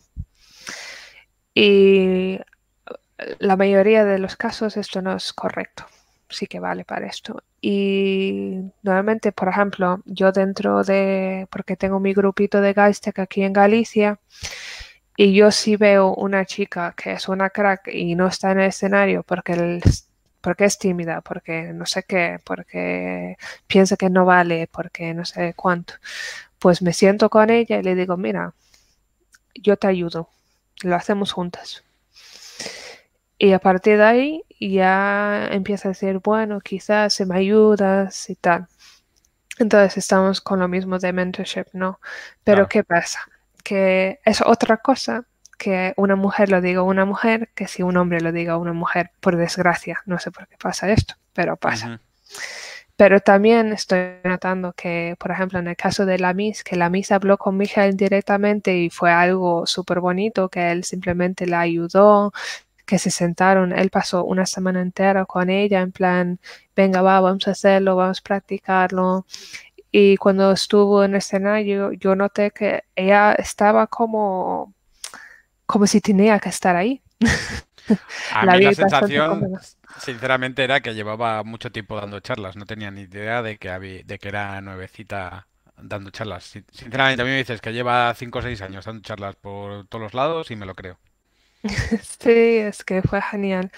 Y 1.55 2.39
la 3.39 3.57
mayoría 3.57 4.05
de 4.05 4.19
los 4.19 4.37
casos 4.37 4.77
esto 4.77 5.03
no 5.03 5.17
es 5.17 5.33
correcto. 5.33 5.87
Sí 6.29 6.47
que 6.47 6.61
vale 6.61 6.85
para 6.85 7.07
esto. 7.07 7.43
Y 7.61 8.61
normalmente, 8.83 9.33
por 9.33 9.49
ejemplo, 9.49 10.01
yo 10.05 10.33
dentro 10.33 10.83
de, 10.83 11.47
porque 11.51 11.77
tengo 11.77 12.01
mi 12.01 12.13
grupito 12.15 12.61
de 12.61 12.75
Geistec 12.75 13.19
aquí 13.21 13.43
en 13.43 13.53
Galicia, 13.53 14.19
y 15.17 15.35
yo 15.35 15.51
sí 15.53 15.77
veo 15.77 16.15
una 16.15 16.45
chica 16.45 16.95
que 16.97 17.13
es 17.13 17.29
una 17.29 17.51
crack 17.51 17.89
y 17.89 18.15
no 18.17 18.27
está 18.27 18.51
en 18.53 18.61
el 18.61 18.69
escenario 18.69 19.23
porque, 19.23 19.81
porque 20.41 20.65
es 20.65 20.79
tímida, 20.79 21.21
porque 21.21 21.73
no 21.73 21.87
sé 21.87 22.03
qué, 22.03 22.39
porque 22.45 23.37
piensa 23.67 23.97
que 23.97 24.11
no 24.11 24.25
vale, 24.25 24.69
porque 24.73 25.15
no 25.15 25.25
sé 25.25 25.55
cuánto, 25.55 25.95
pues 26.59 26.83
me 26.83 26.93
siento 26.93 27.31
con 27.31 27.51
ella 27.51 27.79
y 27.79 27.83
le 27.83 27.95
digo, 27.95 28.17
mira, 28.17 28.55
yo 29.55 29.77
te 29.77 29.87
ayudo 29.87 30.29
lo 30.83 30.97
hacemos 30.97 31.33
juntas. 31.33 31.85
Y 33.39 33.53
a 33.53 33.59
partir 33.59 33.99
de 33.99 34.05
ahí 34.05 34.45
ya 34.61 35.49
empieza 35.51 35.89
a 35.89 35.93
decir, 35.93 36.21
bueno, 36.23 36.61
quizás 36.61 37.13
se 37.15 37.27
me 37.27 37.37
ayudas 37.37 38.31
y 38.31 38.37
tal. 38.37 38.69
Entonces 39.59 39.97
estamos 39.99 40.41
con 40.41 40.61
lo 40.61 40.69
mismo 40.69 40.99
de 40.99 41.13
mentorship, 41.13 41.67
¿no? 41.73 42.01
Pero 42.43 42.69
¿qué 42.69 42.83
pasa? 42.85 43.21
Que 43.63 44.21
es 44.25 44.41
otra 44.41 44.79
cosa 44.79 45.25
que 45.59 45.95
una 45.97 46.17
mujer 46.17 46.51
lo 46.51 46.61
diga 46.61 46.81
a 46.81 46.85
una 46.85 47.05
mujer 47.05 47.51
que 47.55 47.69
si 47.69 47.83
un 47.83 47.97
hombre 47.97 48.21
lo 48.21 48.33
diga 48.33 48.55
a 48.55 48.59
una 48.59 48.73
mujer, 48.73 49.11
por 49.21 49.37
desgracia. 49.37 50.03
No 50.07 50.19
sé 50.19 50.31
por 50.31 50.49
qué 50.49 50.57
pasa 50.61 50.91
esto, 50.91 51.15
pero 51.33 51.57
pasa. 51.57 52.01
Pero 52.97 53.21
también 53.21 53.73
estoy 53.73 54.19
notando 54.23 54.73
que, 54.73 55.17
por 55.19 55.33
ejemplo, 55.33 55.59
en 55.59 55.67
el 55.69 55.77
caso 55.77 56.07
de 56.07 56.19
la 56.19 56.33
Miss, 56.33 56.63
que 56.63 56.77
la 56.77 56.91
Miss 56.91 57.11
habló 57.11 57.39
con 57.39 57.57
Miguel 57.57 57.97
directamente 57.97 58.77
y 58.77 58.91
fue 58.91 59.11
algo 59.11 59.67
súper 59.67 60.01
bonito, 60.01 60.49
que 60.49 60.71
él 60.71 60.85
simplemente 60.85 61.47
la 61.47 61.61
ayudó, 61.61 62.33
que 62.87 62.99
se 62.99 63.11
sentaron, 63.11 63.73
él 63.73 63.91
pasó 63.91 64.25
una 64.25 64.47
semana 64.47 64.81
entera 64.81 65.25
con 65.27 65.51
ella 65.51 65.81
en 65.81 65.93
plan, 65.93 66.41
venga, 66.77 67.03
va, 67.03 67.21
vamos 67.21 67.49
a 67.49 67.53
hacerlo, 67.53 67.97
vamos 67.97 68.21
a 68.21 68.23
practicarlo. 68.23 69.27
Y 69.91 70.17
cuando 70.17 70.53
estuvo 70.53 71.05
en 71.05 71.13
el 71.13 71.19
escenario, 71.19 71.93
yo 71.93 72.17
noté 72.17 72.51
que 72.51 72.85
ella 72.97 73.33
estaba 73.35 73.87
como, 73.87 74.75
como 75.67 75.87
si 75.87 76.01
tenía 76.01 76.39
que 76.41 76.49
estar 76.49 76.77
ahí. 76.77 77.01
A 78.33 78.45
la 78.47 78.57
mí 78.57 78.65
la 78.65 78.75
sensación, 78.75 79.53
sinceramente, 79.99 80.65
era 80.65 80.81
que 80.81 80.95
llevaba 80.95 81.43
mucho 81.45 81.71
tiempo 81.71 81.97
dando 82.01 82.21
charlas. 82.21 82.57
No 82.57 82.67
tenía 82.67 82.91
ni 82.91 83.03
idea 83.03 83.43
de 83.43 83.57
que, 83.59 83.71
había, 83.71 84.03
de 84.03 84.19
que 84.19 84.29
era 84.29 84.61
nuevecita 84.61 85.47
dando 85.77 86.11
charlas. 86.11 86.45
Sinceramente, 86.73 87.23
a 87.23 87.25
mí 87.25 87.31
me 87.31 87.39
dices 87.39 87.61
que 87.61 87.73
lleva 87.73 88.13
5 88.15 88.39
o 88.39 88.43
6 88.43 88.63
años 88.63 88.85
dando 88.85 89.03
charlas 89.03 89.37
por 89.37 89.87
todos 89.87 90.03
los 90.03 90.15
lados 90.15 90.51
y 90.51 90.57
me 90.57 90.67
lo 90.67 90.75
creo. 90.75 90.99
Sí, 92.21 92.59
es 92.59 92.85
que 92.85 93.03
fue 93.03 93.21
genial. 93.23 93.71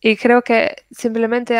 Y 0.00 0.16
creo 0.16 0.42
que 0.42 0.86
simplemente 0.90 1.58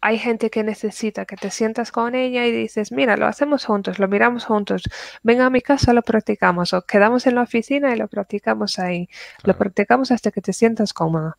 hay 0.00 0.18
gente 0.18 0.50
que 0.50 0.62
necesita 0.62 1.24
que 1.24 1.36
te 1.36 1.50
sientas 1.50 1.90
con 1.90 2.14
ella 2.14 2.46
y 2.46 2.52
dices, 2.52 2.92
mira, 2.92 3.16
lo 3.16 3.26
hacemos 3.26 3.64
juntos, 3.64 3.98
lo 3.98 4.08
miramos 4.08 4.44
juntos, 4.44 4.82
venga 5.22 5.46
a 5.46 5.50
mi 5.50 5.62
casa, 5.62 5.92
lo 5.94 6.02
practicamos, 6.02 6.74
o 6.74 6.82
quedamos 6.82 7.26
en 7.26 7.36
la 7.36 7.42
oficina 7.42 7.94
y 7.94 7.98
lo 7.98 8.08
practicamos 8.08 8.78
ahí, 8.78 9.08
lo 9.44 9.56
practicamos 9.56 10.10
hasta 10.10 10.30
que 10.30 10.42
te 10.42 10.52
sientas 10.52 10.92
cómoda. 10.92 11.38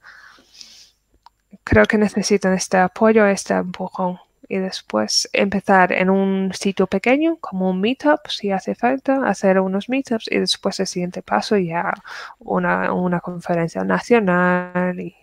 Creo 1.63 1.85
que 1.85 1.97
necesitan 1.97 2.53
este 2.53 2.77
apoyo, 2.77 3.25
este 3.27 3.53
empujón 3.53 4.19
y 4.49 4.57
después 4.57 5.29
empezar 5.33 5.91
en 5.93 6.09
un 6.09 6.53
sitio 6.53 6.87
pequeño 6.87 7.37
como 7.39 7.69
un 7.69 7.81
meetup 7.81 8.27
si 8.27 8.51
hace 8.51 8.75
falta, 8.75 9.27
hacer 9.27 9.59
unos 9.59 9.89
meetups 9.89 10.27
y 10.31 10.39
después 10.39 10.79
el 10.79 10.87
siguiente 10.87 11.21
paso 11.21 11.57
ya 11.57 11.93
una, 12.39 12.93
una 12.93 13.19
conferencia 13.21 13.83
nacional 13.83 14.99
y 14.99 15.15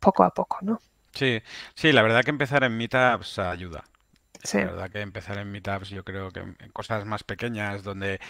poco 0.00 0.24
a 0.24 0.30
poco, 0.30 0.58
¿no? 0.62 0.80
Sí, 1.14 1.42
sí, 1.74 1.92
la 1.92 2.02
verdad 2.02 2.22
que 2.24 2.30
empezar 2.30 2.62
en 2.64 2.76
meetups 2.76 3.38
ayuda. 3.38 3.84
Sí, 4.42 4.58
La 4.58 4.66
verdad 4.66 4.90
que 4.90 5.00
empezar 5.02 5.38
en 5.38 5.52
meetups, 5.52 5.90
yo 5.90 6.04
creo 6.04 6.32
que 6.32 6.40
en 6.40 6.56
cosas 6.72 7.04
más 7.06 7.24
pequeñas, 7.24 7.82
donde, 7.84 8.20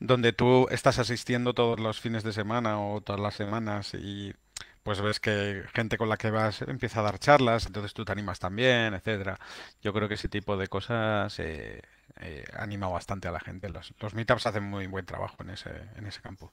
donde 0.00 0.32
tú 0.32 0.68
estás 0.70 0.98
asistiendo 1.00 1.54
todos 1.54 1.80
los 1.80 2.00
fines 2.00 2.24
de 2.24 2.32
semana 2.32 2.80
o 2.80 3.00
todas 3.02 3.20
las 3.20 3.34
semanas 3.34 3.94
y 3.94 4.34
pues 4.84 5.00
ves 5.02 5.20
que 5.20 5.64
gente 5.74 5.98
con 5.98 6.08
la 6.10 6.18
que 6.18 6.30
vas 6.30 6.62
empieza 6.62 7.00
a 7.00 7.04
dar 7.04 7.18
charlas, 7.20 7.66
entonces 7.66 7.94
tú 7.94 8.04
te 8.06 8.12
animas 8.12 8.38
también, 8.40 8.94
etcétera. 8.94 9.40
Yo 9.82 9.92
creo 9.94 10.08
que 10.08 10.14
ese 10.16 10.28
tipo 10.30 10.56
de 10.58 10.68
cosas 10.68 11.38
eh, 11.40 11.82
eh, 12.20 12.44
anima 12.56 12.88
bastante 12.88 13.28
a 13.28 13.32
la 13.32 13.40
gente. 13.40 13.68
Los, 13.70 13.94
los 14.00 14.14
meetups 14.14 14.46
hacen 14.46 14.64
muy 14.64 14.86
buen 14.88 15.06
trabajo 15.06 15.36
en 15.42 15.50
ese, 15.50 15.70
en 15.96 16.06
ese 16.06 16.20
campo. 16.22 16.52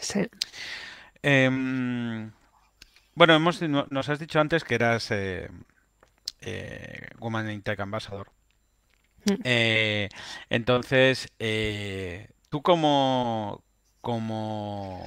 sí. 0.00 0.28
Em, 1.22 2.30
bueno, 3.14 3.34
hemos, 3.36 3.62
no- 3.62 3.86
nos 3.90 4.08
has 4.10 4.18
dicho 4.20 4.40
antes 4.40 4.64
que 4.64 4.76
eras 4.76 5.10
eh, 5.10 5.48
Woman 7.18 7.50
in 7.50 7.62
Tech 7.62 7.80
Ambassador. 7.80 8.30
Mm. 9.26 9.44
Entonces, 10.50 11.28
tú 12.50 12.62
como, 12.62 13.62
como 14.00 15.02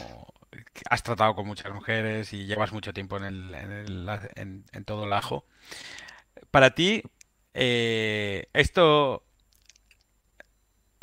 has 0.90 1.04
tratado 1.04 1.36
con 1.36 1.48
muchas 1.48 1.74
mujeres 1.74 2.34
y 2.34 2.46
llevas 2.46 2.72
mucho 2.74 2.94
tiempo 2.94 3.18
en 3.18 3.24
el, 3.26 3.56
en 3.56 3.72
el- 3.72 4.10
en- 4.36 4.66
en 4.72 4.86
todo 4.86 5.06
el 5.06 5.14
ajo, 5.14 5.46
para 6.52 6.72
ti, 6.72 7.04
eh, 7.54 8.48
esto, 8.54 9.24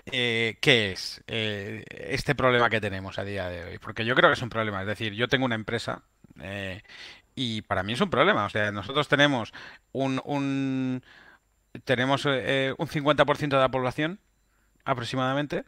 eh, 0.06 0.58
¿qué 0.60 0.92
es 0.92 1.22
eh, 1.26 1.84
este 1.88 2.34
problema 2.34 2.68
que 2.70 2.80
tenemos 2.80 3.18
a 3.18 3.24
día 3.24 3.48
de 3.48 3.64
hoy? 3.64 3.78
Porque 3.78 4.04
yo 4.04 4.14
creo 4.14 4.30
que 4.30 4.34
es 4.34 4.42
un 4.42 4.50
problema. 4.50 4.80
Es 4.82 4.86
decir, 4.86 5.12
yo 5.14 5.28
tengo 5.28 5.44
una 5.46 5.54
empresa 5.54 6.02
eh, 6.40 6.82
y 7.34 7.62
para 7.62 7.82
mí 7.82 7.94
es 7.94 8.00
un 8.00 8.10
problema. 8.10 8.46
O 8.46 8.50
sea, 8.50 8.72
nosotros 8.72 9.08
tenemos 9.08 9.52
un, 9.92 10.20
un- 10.24 11.02
tenemos 11.84 12.24
eh, 12.26 12.74
un 12.78 12.88
50% 12.88 13.56
de 13.56 13.62
la 13.62 13.70
población 13.70 14.20
aproximadamente, 14.84 15.64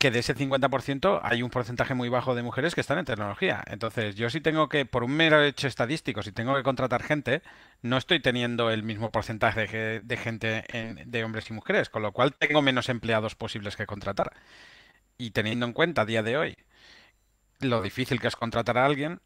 que 0.00 0.10
de 0.10 0.20
ese 0.20 0.34
50% 0.34 1.20
hay 1.22 1.42
un 1.42 1.50
porcentaje 1.50 1.94
muy 1.94 2.08
bajo 2.10 2.34
de 2.34 2.42
mujeres 2.42 2.74
que 2.74 2.82
están 2.82 2.98
en 2.98 3.04
tecnología. 3.06 3.62
Entonces, 3.68 4.16
yo 4.16 4.30
si 4.30 4.40
tengo 4.42 4.68
que, 4.70 4.86
por 4.86 5.04
un 5.04 5.12
mero 5.12 5.42
hecho 5.44 5.68
estadístico, 5.68 6.22
si 6.22 6.32
tengo 6.32 6.56
que 6.56 6.64
contratar 6.64 7.02
gente, 7.04 7.42
no 7.82 7.98
estoy 7.98 8.20
teniendo 8.20 8.70
el 8.70 8.82
mismo 8.84 9.12
porcentaje 9.12 9.66
de, 9.68 10.00
de 10.00 10.16
gente 10.18 10.64
en- 10.76 11.10
de 11.10 11.24
hombres 11.24 11.50
y 11.50 11.54
mujeres, 11.54 11.90
con 11.90 12.02
lo 12.02 12.12
cual 12.12 12.34
tengo 12.34 12.62
menos 12.62 12.88
empleados 12.88 13.36
posibles 13.36 13.76
que 13.76 13.86
contratar. 13.86 14.32
Y 15.18 15.32
teniendo 15.32 15.66
en 15.66 15.74
cuenta 15.74 16.02
a 16.02 16.06
día 16.06 16.22
de 16.22 16.36
hoy 16.38 16.56
lo 17.60 17.82
difícil 17.82 18.20
que 18.20 18.28
es 18.28 18.36
contratar 18.36 18.78
a 18.78 18.86
alguien, 18.86 19.20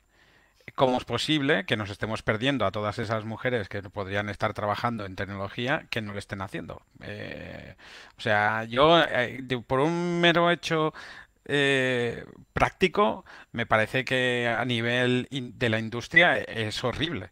¿Cómo 0.74 0.96
es 0.96 1.05
posible 1.05 1.66
que 1.66 1.77
nos 1.77 1.90
estemos 1.90 2.22
perdiendo 2.22 2.64
a 2.64 2.72
todas 2.72 2.98
esas 2.98 3.24
mujeres 3.24 3.68
que 3.68 3.83
podrían 3.83 4.29
estar 4.29 4.55
trabajando 4.55 5.05
en 5.05 5.14
tecnología 5.14 5.87
que 5.90 6.00
no 6.00 6.12
lo 6.12 6.18
estén 6.18 6.40
haciendo? 6.40 6.83
Eh, 7.03 7.77
o 8.16 8.20
sea, 8.20 8.64
yo, 8.64 9.00
eh, 9.03 9.44
por 9.66 9.81
un 9.81 10.20
mero 10.20 10.50
hecho 10.50 10.92
eh, 11.44 12.24
práctico, 12.53 13.24
me 13.53 13.66
parece 13.66 14.05
que 14.05 14.48
a 14.48 14.64
nivel 14.64 15.29
de 15.31 15.68
la 15.68 15.79
industria 15.79 16.38
es 16.38 16.83
horrible. 16.83 17.31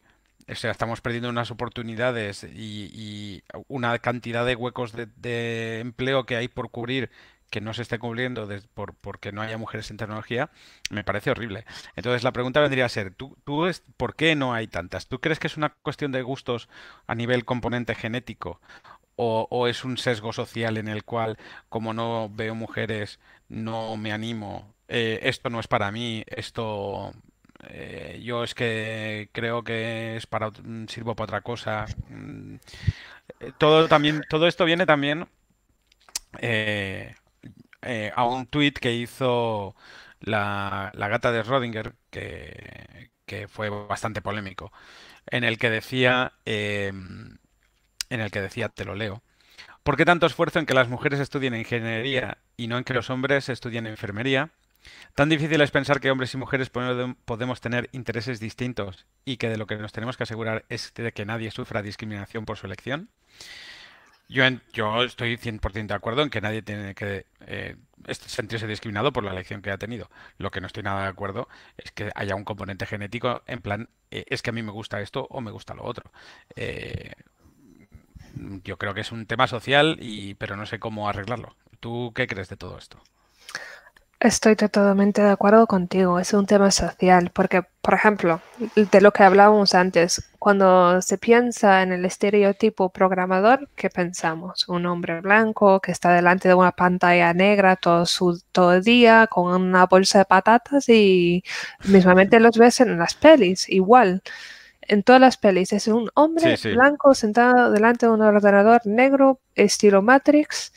O 0.48 0.54
sea, 0.54 0.70
estamos 0.70 1.00
perdiendo 1.00 1.28
unas 1.30 1.50
oportunidades 1.50 2.44
y, 2.44 3.42
una 3.68 3.98
cantidad 4.00 4.44
de 4.44 4.56
huecos 4.56 4.92
de 4.92 5.80
empleo 5.80 6.26
que 6.26 6.36
hay 6.36 6.48
por 6.48 6.70
cubrir 6.70 7.10
que 7.52 7.62
no 7.62 7.74
se 7.74 7.82
esté 7.84 8.00
cubriendo 8.00 8.48
des- 8.48 8.66
por, 8.68 8.96
porque 8.96 9.32
no 9.32 9.42
haya 9.42 9.58
mujeres 9.58 9.92
en 9.92 9.98
tecnología, 9.98 10.50
me 10.90 11.04
parece 11.04 11.30
horrible. 11.32 11.66
Entonces 11.96 12.24
la 12.24 12.32
pregunta 12.32 12.60
vendría 12.62 12.86
a 12.86 12.90
ser, 12.90 13.14
¿tú, 13.14 13.38
tú 13.44 13.66
es, 13.66 13.84
¿por 13.98 14.16
qué 14.16 14.36
no 14.36 14.54
hay 14.54 14.68
tantas? 14.68 15.08
¿Tú 15.08 15.20
crees 15.20 15.40
que 15.40 15.48
es 15.48 15.58
una 15.58 15.70
cuestión 15.70 16.12
de 16.12 16.22
gustos 16.22 16.68
a 17.08 17.14
nivel 17.16 17.44
componente 17.46 17.94
genético 17.96 18.60
o, 19.16 19.46
o 19.50 19.66
es 19.68 19.84
un 19.84 19.98
sesgo 19.98 20.32
social 20.32 20.76
en 20.78 20.88
el 20.88 21.04
cual 21.04 21.38
como 21.68 21.92
no 21.94 22.30
veo 22.32 22.54
mujeres 22.54 23.20
no 23.48 23.96
me 23.96 24.12
animo, 24.12 24.74
eh, 24.88 25.20
esto 25.24 25.50
no 25.50 25.60
es 25.60 25.68
para 25.68 25.92
mí, 25.92 26.24
esto 26.28 27.12
eh, 27.68 28.20
yo 28.24 28.44
es 28.44 28.54
que 28.54 29.28
creo 29.32 29.62
que 29.64 30.16
es 30.16 30.26
para 30.26 30.50
mm, 30.50 30.86
sirvo 30.88 31.14
para 31.14 31.24
otra 31.24 31.40
cosa. 31.42 31.86
Mm, 32.08 32.56
eh, 33.40 33.52
Todo 33.58 33.88
también, 33.88 34.22
todo 34.28 34.46
esto 34.48 34.64
viene 34.66 34.86
también 34.86 35.26
eh, 37.82 38.12
a 38.14 38.24
un 38.26 38.46
tuit 38.46 38.78
que 38.78 38.94
hizo 38.94 39.74
la, 40.20 40.90
la 40.94 41.08
gata 41.08 41.32
de 41.32 41.42
Schrödinger, 41.44 41.94
que, 42.10 43.10
que 43.26 43.48
fue 43.48 43.70
bastante 43.70 44.22
polémico, 44.22 44.72
en 45.26 45.44
el 45.44 45.58
que 45.58 45.70
decía, 45.70 46.34
eh, 46.46 46.92
en 48.10 48.20
el 48.20 48.30
que 48.30 48.40
decía, 48.40 48.68
te 48.68 48.84
lo 48.84 48.94
leo, 48.94 49.22
¿por 49.84 49.96
qué 49.96 50.04
tanto 50.04 50.26
esfuerzo 50.26 50.58
en 50.60 50.66
que 50.66 50.74
las 50.74 50.88
mujeres 50.88 51.20
estudien 51.20 51.54
ingeniería 51.56 52.38
y 52.56 52.68
no 52.68 52.78
en 52.78 52.84
que 52.84 52.94
los 52.94 53.10
hombres 53.10 53.48
estudien 53.48 53.86
enfermería? 53.86 54.50
Tan 55.14 55.28
difícil 55.30 55.60
es 55.60 55.70
pensar 55.72 56.00
que 56.00 56.10
hombres 56.10 56.34
y 56.34 56.38
mujeres 56.38 56.72
podem- 56.72 57.16
podemos 57.24 57.60
tener 57.60 57.90
intereses 57.92 58.40
distintos 58.40 59.06
y 59.24 59.38
que 59.38 59.48
de 59.50 59.58
lo 59.58 59.66
que 59.66 59.76
nos 59.76 59.92
tenemos 59.92 60.16
que 60.16 60.24
asegurar 60.24 60.64
es 60.70 60.94
de 60.94 61.12
que 61.12 61.26
nadie 61.26 61.50
sufra 61.50 61.82
discriminación 61.82 62.46
por 62.46 62.58
su 62.58 62.66
elección. 62.66 63.10
Yo, 64.32 64.44
en- 64.44 64.62
yo 64.72 65.02
estoy 65.04 65.36
100% 65.36 65.94
de 65.94 65.98
acuerdo 65.98 66.22
en 66.22 66.30
que 66.30 66.40
nadie 66.40 66.62
tiene 66.62 66.94
que 66.94 67.26
eh, 67.40 67.76
sentirse 68.08 68.66
discriminado 68.66 69.12
por 69.12 69.24
la 69.24 69.32
elección 69.32 69.62
que 69.62 69.70
ha 69.70 69.78
tenido. 69.78 70.10
Lo 70.38 70.50
que 70.50 70.60
no 70.60 70.66
estoy 70.66 70.82
nada 70.82 71.02
de 71.02 71.08
acuerdo 71.08 71.48
es 71.76 71.92
que 71.92 72.10
haya 72.14 72.34
un 72.34 72.44
componente 72.44 72.86
genético 72.86 73.42
en 73.46 73.60
plan, 73.60 73.88
eh, 74.10 74.24
es 74.28 74.42
que 74.42 74.50
a 74.50 74.52
mí 74.52 74.62
me 74.62 74.72
gusta 74.72 75.00
esto 75.00 75.26
o 75.30 75.40
me 75.40 75.50
gusta 75.50 75.74
lo 75.74 75.84
otro. 75.84 76.10
Eh, 76.56 77.12
yo 78.64 78.78
creo 78.78 78.94
que 78.94 79.00
es 79.02 79.12
un 79.12 79.26
tema 79.26 79.46
social 79.46 79.96
y 80.00 80.34
pero 80.34 80.56
no 80.56 80.66
sé 80.66 80.78
cómo 80.78 81.08
arreglarlo. 81.08 81.56
¿Tú 81.80 82.12
qué 82.14 82.26
crees 82.26 82.48
de 82.48 82.56
todo 82.56 82.78
esto? 82.78 83.02
Estoy 84.20 84.56
totalmente 84.56 85.20
de 85.20 85.30
acuerdo 85.30 85.66
contigo, 85.66 86.18
es 86.18 86.32
un 86.32 86.46
tema 86.46 86.70
social, 86.70 87.30
porque, 87.34 87.64
por 87.82 87.94
ejemplo, 87.94 88.40
de 88.76 89.00
lo 89.00 89.10
que 89.10 89.24
hablábamos 89.24 89.74
antes, 89.74 90.30
cuando 90.38 91.02
se 91.02 91.18
piensa 91.18 91.82
en 91.82 91.90
el 91.90 92.04
estereotipo 92.04 92.90
programador, 92.90 93.68
¿qué 93.74 93.90
pensamos? 93.90 94.68
Un 94.68 94.86
hombre 94.86 95.20
blanco 95.20 95.80
que 95.80 95.90
está 95.90 96.12
delante 96.12 96.46
de 96.46 96.54
una 96.54 96.70
pantalla 96.70 97.34
negra 97.34 97.74
todo, 97.74 98.06
su, 98.06 98.40
todo 98.52 98.74
el 98.74 98.84
día 98.84 99.26
con 99.26 99.52
una 99.60 99.86
bolsa 99.86 100.18
de 100.18 100.24
patatas 100.26 100.88
y 100.88 101.42
mismamente 101.84 102.38
los 102.38 102.56
ves 102.56 102.80
en 102.80 102.96
las 102.98 103.14
pelis, 103.14 103.68
igual. 103.68 104.22
En 104.82 105.02
todas 105.02 105.20
las 105.20 105.36
pelis 105.36 105.72
es 105.72 105.88
un 105.88 106.08
hombre 106.14 106.56
sí. 106.56 106.72
blanco 106.72 107.14
sentado 107.14 107.72
delante 107.72 108.06
de 108.06 108.12
un 108.12 108.22
ordenador 108.22 108.80
negro, 108.84 109.40
estilo 109.56 110.02
Matrix, 110.02 110.72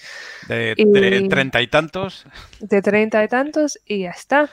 De, 0.48 0.74
de 0.76 1.28
treinta 1.30 1.62
y 1.62 1.68
tantos. 1.68 2.26
de 2.60 2.82
treinta 2.82 3.24
y 3.24 3.28
tantos 3.28 3.80
y 3.86 4.02
ya 4.02 4.12
está. 4.12 4.50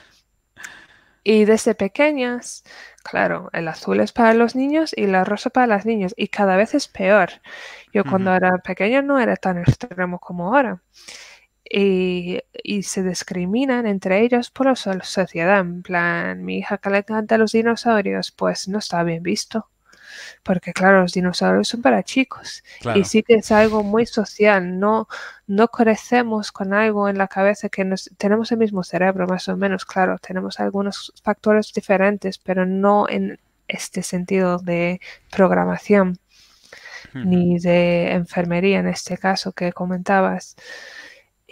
Y 1.24 1.44
desde 1.44 1.74
pequeñas, 1.74 2.64
claro, 3.04 3.48
el 3.52 3.68
azul 3.68 4.00
es 4.00 4.12
para 4.12 4.34
los 4.34 4.56
niños 4.56 4.92
y 4.96 5.06
la 5.06 5.24
rosa 5.24 5.50
para 5.50 5.66
las 5.68 5.86
niñas. 5.86 6.14
Y 6.16 6.28
cada 6.28 6.56
vez 6.56 6.74
es 6.74 6.88
peor. 6.88 7.30
Yo 7.92 8.04
cuando 8.04 8.34
era 8.34 8.58
pequeña 8.58 9.02
no 9.02 9.18
era 9.20 9.36
tan 9.36 9.58
extremo 9.58 10.18
como 10.20 10.48
ahora. 10.54 10.82
Y, 11.70 12.40
y 12.62 12.82
se 12.84 13.02
discriminan 13.04 13.86
entre 13.86 14.22
ellos 14.22 14.50
por 14.50 14.66
la 14.66 14.76
so- 14.76 14.92
sociedad. 15.02 15.60
En 15.60 15.82
plan, 15.82 16.44
mi 16.44 16.58
hija 16.58 16.78
que 16.78 16.90
le 16.90 16.98
encanta 16.98 17.38
los 17.38 17.52
dinosaurios, 17.52 18.32
pues 18.32 18.68
no 18.68 18.78
está 18.78 19.02
bien 19.04 19.22
visto. 19.22 19.68
Porque 20.42 20.72
claro, 20.72 21.02
los 21.02 21.12
dinosaurios 21.12 21.68
son 21.68 21.82
para 21.82 22.02
chicos. 22.02 22.62
Y 22.94 23.04
sí 23.04 23.22
que 23.22 23.34
es 23.34 23.52
algo 23.52 23.82
muy 23.82 24.06
social. 24.06 24.78
No, 24.78 25.08
no 25.46 25.68
crecemos 25.68 26.52
con 26.52 26.74
algo 26.74 27.08
en 27.08 27.18
la 27.18 27.28
cabeza 27.28 27.68
que 27.68 27.84
nos, 27.84 28.10
tenemos 28.16 28.52
el 28.52 28.58
mismo 28.58 28.82
cerebro, 28.82 29.26
más 29.26 29.48
o 29.48 29.56
menos. 29.56 29.84
Claro, 29.84 30.18
tenemos 30.18 30.60
algunos 30.60 31.12
factores 31.22 31.72
diferentes, 31.72 32.38
pero 32.38 32.66
no 32.66 33.08
en 33.08 33.38
este 33.68 34.02
sentido 34.02 34.58
de 34.58 35.00
programación 35.30 36.18
ni 37.14 37.58
de 37.58 38.12
enfermería 38.12 38.78
en 38.78 38.88
este 38.88 39.18
caso 39.18 39.52
que 39.52 39.72
comentabas. 39.72 40.56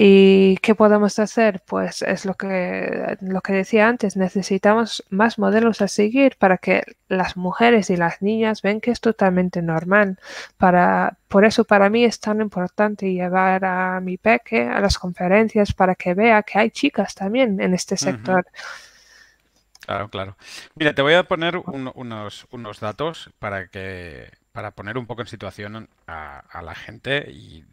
¿Y 0.03 0.57
qué 0.59 0.75
podemos 0.75 1.19
hacer? 1.19 1.61
Pues 1.67 2.01
es 2.01 2.25
lo 2.25 2.35
que, 2.35 3.19
lo 3.21 3.43
que 3.43 3.53
decía 3.53 3.87
antes, 3.87 4.17
necesitamos 4.17 5.05
más 5.11 5.39
modelos 5.39 5.83
a 5.83 5.89
seguir 5.89 6.37
para 6.39 6.57
que 6.57 6.85
las 7.09 7.37
mujeres 7.37 7.91
y 7.91 7.97
las 7.97 8.23
niñas 8.23 8.63
ven 8.63 8.81
que 8.81 8.93
es 8.93 9.01
totalmente 9.03 9.61
normal. 9.61 10.19
Para, 10.57 11.19
por 11.29 11.45
eso 11.45 11.65
para 11.65 11.91
mí 11.91 12.05
es 12.05 12.19
tan 12.19 12.41
importante 12.41 13.13
llevar 13.13 13.63
a 13.67 14.01
mi 14.01 14.17
peque 14.17 14.63
a 14.63 14.81
las 14.81 14.99
conferencias 14.99 15.75
para 15.75 15.95
que 15.95 16.15
vea 16.15 16.43
que 16.45 16.59
hay 16.59 16.71
chicas 16.71 17.15
también 17.15 17.61
en 17.61 17.75
este 17.75 17.97
sector. 17.99 18.47
Claro, 19.81 20.09
claro. 20.11 20.37
Mira, 20.75 20.95
te 20.95 21.03
voy 21.03 21.15
a 21.15 21.25
poner 21.25 21.57
un- 21.57 21.91
unos, 21.95 22.47
unos 22.51 22.81
datos 22.81 23.31
para 23.39 23.69
que, 23.69 24.31
para 24.53 24.73
poner 24.73 24.99
un 24.99 25.07
poco 25.07 25.23
en 25.23 25.27
situación 25.29 25.89
a, 26.07 26.39
a 26.41 26.63
la 26.63 26.75
gente 26.75 27.31
y 27.31 27.65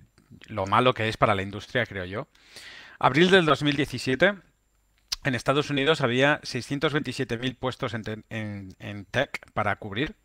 lo 0.47 0.65
malo 0.67 0.93
que 0.93 1.07
es 1.09 1.17
para 1.17 1.35
la 1.35 1.41
industria, 1.43 1.85
creo 1.85 2.05
yo. 2.05 2.27
Abril 2.99 3.29
del 3.31 3.45
2017, 3.45 4.33
en 5.23 5.35
Estados 5.35 5.69
Unidos 5.69 6.01
había 6.01 6.39
627.000 6.41 7.55
puestos 7.57 7.93
en, 7.93 8.03
en- 8.29 8.75
en 8.79 9.05
tech 9.05 9.39
para 9.53 9.75
cubrir. 9.77 10.15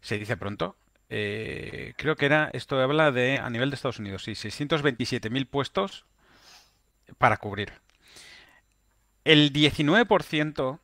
se 0.00 0.18
dice 0.18 0.36
pronto. 0.36 0.76
Eh, 1.08 1.94
creo 1.96 2.16
que 2.16 2.26
era, 2.26 2.50
esto 2.52 2.80
habla 2.80 3.12
de, 3.12 3.38
a 3.38 3.48
nivel 3.50 3.70
de 3.70 3.76
Estados 3.76 3.98
Unidos, 4.00 4.24
sí, 4.24 4.32
627.000 4.32 5.46
puestos 5.48 6.04
para 7.18 7.36
cubrir. 7.36 7.72
El 9.24 9.52
19%, 9.52 10.78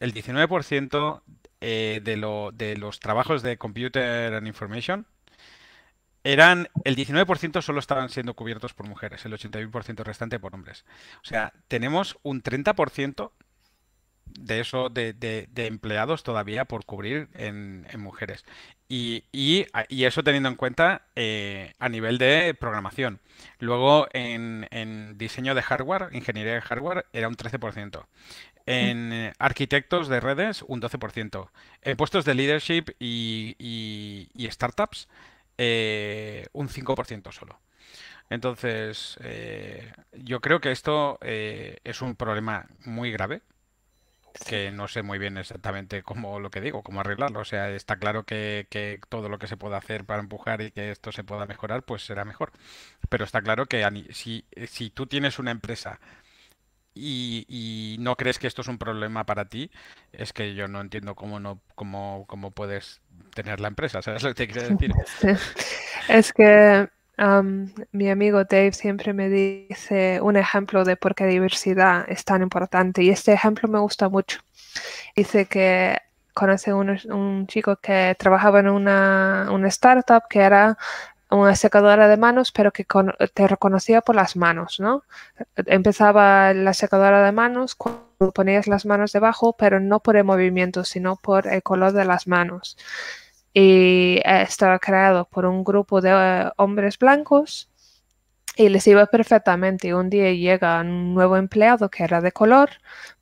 el 0.00 0.14
19% 0.14 1.22
eh, 1.60 2.00
de, 2.02 2.16
lo, 2.16 2.50
de 2.52 2.76
los 2.76 3.00
trabajos 3.00 3.42
de 3.42 3.56
Computer 3.58 4.34
and 4.34 4.46
Information 4.46 5.06
eran, 6.28 6.68
el 6.84 6.94
19% 6.94 7.62
solo 7.62 7.80
estaban 7.80 8.10
siendo 8.10 8.34
cubiertos 8.34 8.74
por 8.74 8.86
mujeres, 8.86 9.24
el 9.24 9.32
81% 9.32 10.04
restante 10.04 10.38
por 10.38 10.54
hombres. 10.54 10.84
O 11.22 11.24
sea, 11.24 11.54
tenemos 11.68 12.18
un 12.22 12.42
30% 12.42 13.30
de 14.26 14.60
eso, 14.60 14.90
de, 14.90 15.14
de, 15.14 15.66
empleados 15.66 16.24
todavía 16.24 16.66
por 16.66 16.84
cubrir 16.84 17.30
en, 17.32 17.86
mujeres. 17.96 18.44
Y, 18.90 19.24
y, 19.32 19.64
eso 20.04 20.22
teniendo 20.22 20.50
en 20.50 20.56
cuenta 20.56 21.06
eh, 21.16 21.72
a 21.78 21.88
nivel 21.88 22.18
de 22.18 22.52
programación. 22.52 23.20
Luego 23.58 24.06
en, 24.12 24.68
en, 24.70 25.16
diseño 25.16 25.54
de 25.54 25.62
hardware, 25.62 26.10
ingeniería 26.12 26.52
de 26.52 26.60
hardware, 26.60 27.06
era 27.14 27.28
un 27.28 27.36
13%. 27.36 28.04
En 28.66 29.32
arquitectos 29.38 30.08
de 30.08 30.20
redes, 30.20 30.62
un 30.68 30.82
12%. 30.82 31.48
En 31.80 31.96
puestos 31.96 32.26
de 32.26 32.34
leadership 32.34 32.90
y, 32.98 33.56
y 33.58 34.50
startups, 34.50 35.08
eh, 35.58 36.46
un 36.52 36.68
5% 36.68 37.32
solo. 37.32 37.60
Entonces, 38.30 39.18
eh, 39.22 39.92
yo 40.12 40.40
creo 40.40 40.60
que 40.60 40.70
esto 40.70 41.18
eh, 41.22 41.78
es 41.84 42.00
un 42.02 42.14
problema 42.14 42.66
muy 42.84 43.10
grave, 43.10 43.42
que 44.46 44.70
no 44.70 44.86
sé 44.86 45.02
muy 45.02 45.18
bien 45.18 45.36
exactamente 45.36 46.02
cómo 46.02 46.38
lo 46.38 46.50
que 46.50 46.60
digo, 46.60 46.82
cómo 46.82 47.00
arreglarlo. 47.00 47.40
O 47.40 47.44
sea, 47.44 47.70
está 47.70 47.96
claro 47.96 48.24
que, 48.24 48.66
que, 48.70 49.00
todo 49.08 49.28
lo 49.28 49.38
que 49.38 49.48
se 49.48 49.56
pueda 49.56 49.78
hacer 49.78 50.04
para 50.04 50.20
empujar 50.22 50.60
y 50.60 50.70
que 50.70 50.90
esto 50.92 51.10
se 51.10 51.24
pueda 51.24 51.46
mejorar, 51.46 51.82
pues 51.82 52.04
será 52.04 52.24
mejor. 52.24 52.52
Pero 53.08 53.24
está 53.24 53.42
claro 53.42 53.66
que 53.66 53.84
si, 54.12 54.44
si 54.68 54.90
tú 54.90 55.06
tienes 55.06 55.38
una 55.38 55.50
empresa 55.50 55.98
y, 56.98 57.96
no 58.00 58.16
crees 58.16 58.38
que 58.38 58.46
esto 58.46 58.62
es 58.62 58.68
un 58.68 58.78
problema 58.78 59.24
para 59.24 59.46
ti, 59.46 59.70
es 60.12 60.32
que 60.32 60.54
yo 60.54 60.68
no 60.68 60.80
entiendo 60.80 61.14
cómo 61.14 61.40
no 61.40 61.60
cómo, 61.74 62.24
cómo 62.28 62.50
puedes 62.50 63.00
tener 63.34 63.60
la 63.60 63.68
empresa, 63.68 64.02
¿sabes 64.02 64.22
lo 64.22 64.30
que 64.30 64.46
te 64.46 64.48
quiero 64.48 64.68
decir? 64.68 64.92
Es 66.08 66.32
que 66.32 66.88
mi 67.92 68.10
amigo 68.10 68.44
Dave 68.44 68.72
siempre 68.72 69.12
me 69.12 69.28
dice 69.28 70.20
un 70.22 70.36
ejemplo 70.36 70.84
de 70.84 70.96
por 70.96 71.14
qué 71.14 71.26
diversidad 71.26 72.06
es 72.08 72.24
tan 72.24 72.42
importante 72.42 73.02
y 73.02 73.10
este 73.10 73.32
ejemplo 73.32 73.68
me 73.68 73.80
gusta 73.80 74.08
mucho. 74.08 74.40
Dice 75.16 75.46
que 75.46 75.98
conoce 76.32 76.72
un, 76.72 76.96
un 77.10 77.46
chico 77.48 77.76
que 77.76 78.14
trabajaba 78.18 78.60
en 78.60 78.68
una, 78.68 79.48
una 79.50 79.68
startup 79.68 80.22
que 80.30 80.38
era 80.38 80.78
una 81.30 81.54
secadora 81.56 82.08
de 82.08 82.16
manos, 82.16 82.52
pero 82.52 82.72
que 82.72 82.86
te 83.34 83.46
reconocía 83.46 84.00
por 84.00 84.16
las 84.16 84.36
manos, 84.36 84.80
¿no? 84.80 85.02
Empezaba 85.56 86.54
la 86.54 86.72
secadora 86.72 87.22
de 87.22 87.32
manos 87.32 87.74
cuando 87.74 88.32
ponías 88.32 88.66
las 88.66 88.86
manos 88.86 89.12
debajo, 89.12 89.54
pero 89.56 89.78
no 89.80 90.00
por 90.00 90.16
el 90.16 90.24
movimiento, 90.24 90.84
sino 90.84 91.16
por 91.16 91.46
el 91.46 91.62
color 91.62 91.92
de 91.92 92.04
las 92.06 92.26
manos. 92.26 92.78
Y 93.52 94.20
estaba 94.24 94.78
creado 94.78 95.26
por 95.26 95.44
un 95.44 95.64
grupo 95.64 96.00
de 96.00 96.10
eh, 96.12 96.50
hombres 96.56 96.98
blancos 96.98 97.70
y 98.56 98.68
les 98.68 98.86
iba 98.86 99.06
perfectamente. 99.06 99.88
Y 99.88 99.92
un 99.92 100.10
día 100.10 100.32
llega 100.32 100.80
un 100.80 101.14
nuevo 101.14 101.36
empleado 101.36 101.90
que 101.90 102.04
era 102.04 102.20
de 102.20 102.32
color, 102.32 102.70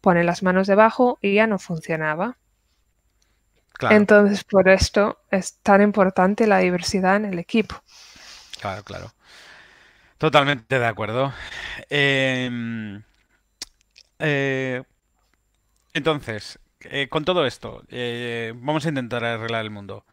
pone 0.01 0.25
las 0.25 0.43
manos 0.43 0.67
debajo 0.67 1.19
y 1.21 1.35
ya 1.35 1.47
no 1.47 1.59
funcionaba. 1.59 2.39
Entonces, 3.91 4.45
por 4.45 4.69
esto 4.69 5.19
es 5.31 5.59
tan 5.59 5.83
importante 5.83 6.47
la 6.47 6.59
diversidad 6.59 7.17
en 7.17 7.27
el 7.27 7.39
equipo. 7.39 7.77
Claro, 8.67 8.83
claro. 8.83 9.15
Totalmente 10.19 10.79
de 10.79 10.87
acuerdo. 10.87 11.33
Em, 11.89 13.03
eh, 14.19 14.83
entonces, 15.95 16.59
eh, 16.81 17.09
con 17.09 17.25
todo 17.25 17.47
esto, 17.47 17.85
eh, 17.91 18.53
vamos 18.57 18.87
a 18.87 18.89
intentar 18.89 19.25
arreglar 19.25 19.65
el 19.65 19.71
mundo. 19.71 20.05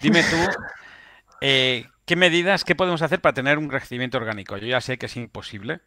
Dime 0.00 0.22
tú, 0.24 0.36
¿qué 1.40 2.16
medidas, 2.16 2.64
qué 2.64 2.74
podemos 2.74 3.00
hacer 3.00 3.20
para 3.22 3.34
tener 3.34 3.56
un 3.58 3.68
crecimiento 3.68 4.18
orgánico? 4.18 4.58
Yo 4.58 4.66
ya 4.66 4.80
sé 4.82 4.98
que 4.98 5.06
es 5.06 5.16
imposible, 5.16 5.80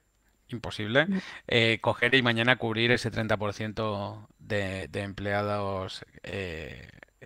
imposible, 0.50 1.06
mm. 1.06 1.80
coger 1.82 2.16
y 2.16 2.24
mañana 2.24 2.56
cubrir 2.58 2.92
ese 2.92 3.12
30% 3.12 4.28
de, 4.40 4.88
de 4.88 5.02
empleados 5.04 6.06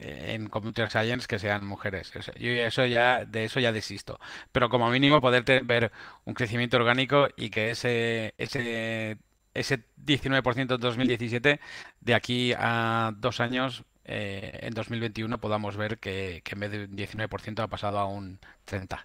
en 0.02 0.48
Computer 0.50 0.90
Science 0.90 1.28
que 1.28 1.40
sean 1.40 1.66
mujeres. 1.66 2.12
Yo 2.38 2.52
eso 2.52 2.86
ya, 2.86 3.26
de 3.26 3.46
eso 3.46 3.60
ya 3.60 3.72
desisto. 3.72 4.20
Pero 4.52 4.70
como 4.70 4.90
mínimo 4.90 5.22
poder 5.22 5.44
ver 5.64 5.92
un 6.26 6.34
crecimiento 6.34 6.78
orgánico 6.78 7.28
y 7.36 7.50
que 7.50 7.72
ese, 7.72 8.34
ese, 8.38 9.18
ese 9.54 9.84
19% 10.06 10.76
en 10.76 10.82
2017, 10.82 11.60
de 12.02 12.14
aquí 12.16 12.54
a 12.58 13.14
dos 13.18 13.40
años, 13.40 13.84
eh, 14.06 14.60
en 14.64 14.74
2021, 14.74 15.40
podamos 15.40 15.78
ver 15.78 16.00
que, 16.00 16.42
que 16.44 16.56
en 16.56 16.60
vez 16.60 16.72
de 16.72 16.86
un 16.86 16.98
19% 16.98 17.60
ha 17.64 17.68
pasado 17.68 18.00
a 18.00 18.06
un 18.06 18.40
30%. 18.68 19.00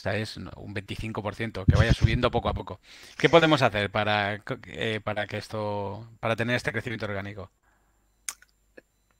O 0.00 0.02
sea, 0.02 0.16
es 0.16 0.36
un 0.38 0.74
25%, 0.74 1.66
que 1.66 1.76
vaya 1.76 1.92
subiendo 1.92 2.30
poco 2.30 2.48
a 2.48 2.54
poco. 2.54 2.80
¿Qué 3.18 3.28
podemos 3.28 3.60
hacer 3.60 3.90
para, 3.90 4.42
eh, 4.68 5.00
para 5.04 5.26
que 5.26 5.36
esto, 5.36 6.08
para 6.20 6.36
tener 6.36 6.56
este 6.56 6.72
crecimiento 6.72 7.04
orgánico? 7.06 7.50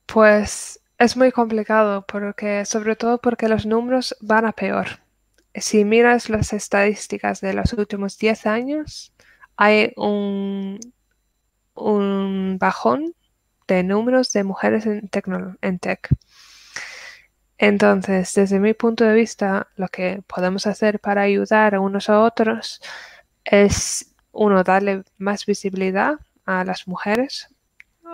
Pues 0.07 0.81
es 1.01 1.17
muy 1.17 1.33
complicado 1.33 2.05
porque, 2.07 2.67
sobre 2.67 2.95
todo 2.95 3.19
porque 3.23 3.49
los 3.49 3.65
números 3.65 4.15
van 4.21 4.45
a 4.45 4.53
peor. 4.53 5.01
Si 5.55 5.85
miras 5.85 6.29
las 6.29 6.53
estadísticas 6.53 7.41
de 7.41 7.55
los 7.55 7.73
últimos 7.73 8.19
10 8.19 8.47
años, 8.47 9.15
hay 9.57 9.95
un, 9.97 10.79
bajón 12.61 13.15
de 13.67 13.83
números 13.83 14.31
de 14.33 14.45
mujeres 14.45 14.85
en, 14.85 15.09
en 15.63 15.79
tech. 15.79 16.07
Entonces, 17.57 18.35
desde 18.35 18.61
mi 18.61 18.75
punto 18.75 19.05
de 19.05 19.15
vista, 19.15 19.69
lo 19.77 19.89
que 19.89 20.23
podemos 20.27 20.67
hacer 20.67 21.01
para 21.01 21.23
ayudar 21.23 21.75
a 21.75 21.81
unos 21.81 22.11
a 22.11 22.21
otros 22.21 22.83
es, 23.45 24.15
uno, 24.33 24.65
darle 24.65 25.05
más 25.17 25.47
visibilidad 25.47 26.17
a 26.45 26.63
las 26.65 26.87
mujeres, 26.87 27.49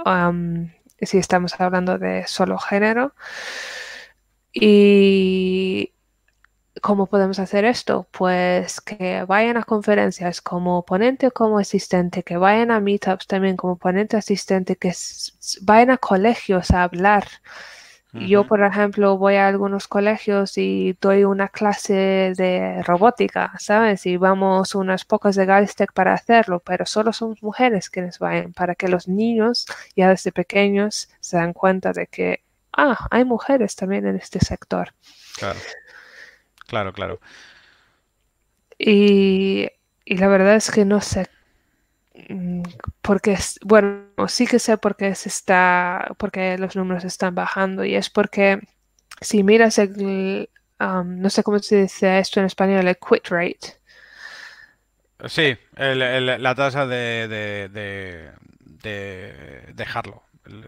um, 0.05 0.68
si 1.01 1.19
estamos 1.19 1.61
hablando 1.61 1.99
de 1.99 2.27
solo 2.27 2.59
género. 2.59 3.15
Y 4.53 5.93
¿cómo 6.81 7.07
podemos 7.07 7.39
hacer 7.39 7.65
esto? 7.65 8.07
Pues 8.11 8.81
que 8.81 9.25
vayan 9.25 9.57
a 9.57 9.65
conferencias 9.65 10.41
como 10.41 10.85
ponente 10.85 11.27
o 11.29 11.31
como 11.31 11.59
asistente, 11.59 12.23
que 12.23 12.37
vayan 12.37 12.71
a 12.71 12.81
meetups 12.81 13.27
también 13.27 13.57
como 13.57 13.77
ponente 13.77 14.17
asistente, 14.17 14.77
que 14.77 14.93
vayan 15.63 15.91
a 15.91 15.99
colegios 15.99 16.71
a 16.71 16.85
hablar 16.85 17.27
yo, 18.12 18.47
por 18.47 18.62
ejemplo, 18.62 19.19
voy 19.19 19.35
a 19.35 19.47
algunos 19.47 19.88
colegios 19.88 20.57
y 20.57 20.97
doy 21.01 21.25
una 21.25 21.49
clase 21.49 22.33
de 22.37 22.83
robótica, 22.83 23.53
¿sabes? 23.59 24.07
Y 24.07 24.16
vamos 24.16 24.75
unas 24.75 25.05
pocas 25.05 25.37
de 25.37 25.45
Galstec 25.45 25.92
para 25.92 26.14
hacerlo, 26.14 26.61
pero 26.61 26.87
solo 26.87 27.12
somos 27.12 27.42
mujeres 27.42 27.90
quienes 27.90 28.19
vayan, 28.19 28.53
para 28.53 28.75
que 28.75 28.88
los 28.88 29.07
niños 29.07 29.66
ya 29.95 30.09
desde 30.09 30.33
pequeños 30.33 31.11
se 31.21 31.37
dan 31.37 31.53
cuenta 31.53 31.92
de 31.92 32.07
que, 32.07 32.42
ah, 32.73 33.07
hay 33.11 33.25
mujeres 33.25 33.77
también 33.77 34.07
en 34.07 34.16
este 34.16 34.40
sector. 34.40 34.95
Claro, 35.37 35.59
claro, 36.66 36.92
claro. 36.92 37.21
Y, 38.79 39.69
y 40.05 40.16
la 40.16 40.29
verdad 40.29 40.57
es 40.57 40.71
que 40.71 40.85
no 40.85 41.01
sé 41.01 41.27
porque 43.02 43.38
bueno 43.62 44.07
sí 44.29 44.46
que 44.46 44.59
sé 44.59 44.79
por 44.79 44.96
qué 44.96 45.14
se 45.14 45.29
está 45.29 46.14
porque 46.18 46.59
los 46.59 46.76
números 46.76 47.05
están 47.05 47.35
bajando 47.35 47.85
y 47.85 47.94
es 47.94 48.11
porque 48.11 48.61
si 49.20 49.42
miras 49.42 49.79
el 49.79 50.48
um, 50.81 51.20
no 51.20 51.31
sé 51.31 51.42
cómo 51.42 51.59
se 51.59 51.83
dice 51.83 52.18
esto 52.18 52.40
en 52.40 52.46
español 52.46 52.87
el 52.87 52.96
quit 52.96 53.29
rate. 53.29 53.79
Sí 55.26 55.57
la 55.76 56.55
tasa 56.55 56.87
de, 56.87 57.29
de, 57.29 58.33
dejarlo. 59.74 60.22
El, 60.44 60.62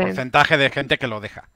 porcentaje 0.00 0.58
de 0.58 0.68
gente 0.70 0.98
que 0.98 1.06
lo 1.06 1.20
deja. 1.20 1.48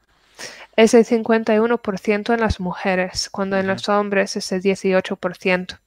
Es 0.75 0.95
el 0.95 1.05
51% 1.05 2.33
en 2.33 2.41
las 2.41 2.61
mujeres 2.61 3.29
cuando 3.29 3.59
en 3.59 3.67
los 3.67 3.89
hombres 3.89 4.37
es 4.37 4.53
el 4.53 4.63
18% 4.63 5.79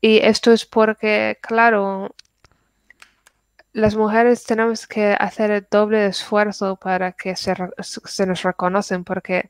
y 0.00 0.18
esto 0.18 0.52
es 0.52 0.64
porque, 0.64 1.38
claro, 1.42 2.14
las 3.72 3.96
mujeres 3.96 4.44
tenemos 4.44 4.86
que 4.86 5.16
hacer 5.18 5.50
el 5.50 5.66
doble 5.70 6.06
esfuerzo 6.06 6.76
para 6.76 7.12
que 7.12 7.36
se, 7.36 7.54
nos 8.26 8.42
reconocen 8.42 9.04
porque 9.04 9.48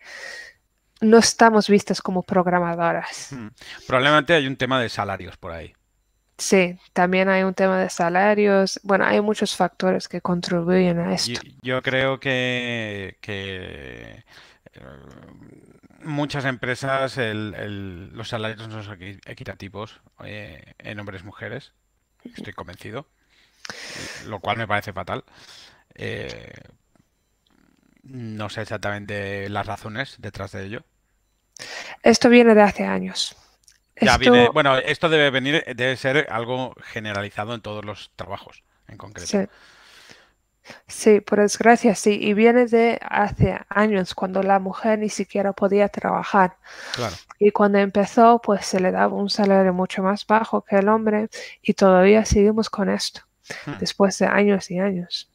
no 1.00 1.18
estamos 1.18 1.68
vistas 1.68 2.02
como 2.02 2.22
programadoras. 2.22 3.28
Hmm. 3.32 3.48
Probablemente 3.86 4.34
hay 4.34 4.46
un 4.46 4.56
tema 4.56 4.80
de 4.80 4.88
salarios 4.88 5.36
por 5.36 5.52
ahí. 5.52 5.72
Sí, 6.36 6.78
también 6.94 7.28
hay 7.28 7.42
un 7.42 7.54
tema 7.54 7.78
de 7.78 7.90
salarios. 7.90 8.80
Bueno, 8.82 9.04
hay 9.04 9.20
muchos 9.20 9.54
factores 9.54 10.08
que 10.08 10.20
contribuyen 10.22 10.98
a 10.98 11.14
esto. 11.14 11.40
Yo, 11.62 11.82
creo 11.82 12.18
que, 12.18 13.18
que, 13.20 14.24
muchas 16.02 16.44
empresas 16.44 17.18
el- 17.18 17.54
el- 17.56 18.10
los 18.16 18.28
salarios 18.28 18.66
no 18.68 18.82
son 18.82 18.98
equi- 18.98 19.20
equitativos 19.26 20.00
eh, 20.24 20.74
en 20.78 20.98
hombres 21.00 21.22
y 21.22 21.26
mujeres. 21.26 21.72
Estoy 22.24 22.52
convencido, 22.52 23.06
lo 24.26 24.40
cual 24.40 24.56
me 24.56 24.66
parece 24.66 24.92
fatal. 24.92 25.24
Eh, 25.94 26.52
no 28.02 28.48
sé 28.48 28.62
exactamente 28.62 29.48
las 29.48 29.66
razones 29.66 30.16
detrás 30.18 30.52
de 30.52 30.64
ello. 30.64 30.84
Esto 32.02 32.28
viene 32.28 32.54
de 32.54 32.62
hace 32.62 32.84
años. 32.84 33.36
Ya 34.00 34.16
viene, 34.16 34.48
bueno, 34.48 34.76
esto 34.78 35.08
debe 35.08 35.30
venir, 35.30 35.62
debe 35.76 35.96
ser 35.96 36.26
algo 36.30 36.74
generalizado 36.82 37.54
en 37.54 37.60
todos 37.60 37.84
los 37.84 38.10
trabajos 38.16 38.62
en 38.88 38.96
concreto. 38.96 39.28
sí, 39.28 39.46
sí, 40.86 41.20
por 41.20 41.40
desgracia 41.40 41.94
sí, 41.94 42.18
y 42.20 42.32
viene 42.32 42.66
de 42.66 42.98
hace 43.02 43.60
años 43.68 44.14
cuando 44.14 44.42
la 44.42 44.58
mujer 44.58 44.98
ni 44.98 45.10
siquiera 45.10 45.52
podía 45.52 45.88
trabajar. 45.88 46.56
Claro. 46.94 47.14
Y 47.38 47.50
cuando 47.50 47.78
empezó, 47.78 48.40
pues 48.42 48.64
se 48.64 48.80
le 48.80 48.90
daba 48.90 49.14
un 49.14 49.28
salario 49.28 49.74
mucho 49.74 50.02
más 50.02 50.26
bajo 50.26 50.62
que 50.62 50.76
el 50.76 50.88
hombre 50.88 51.28
y 51.60 51.74
todavía 51.74 52.24
seguimos 52.24 52.70
con 52.70 52.88
esto, 52.88 53.20
Después 53.78 54.18
de 54.18 54.26
años 54.26 54.70
y 54.70 54.78
años. 54.78 55.30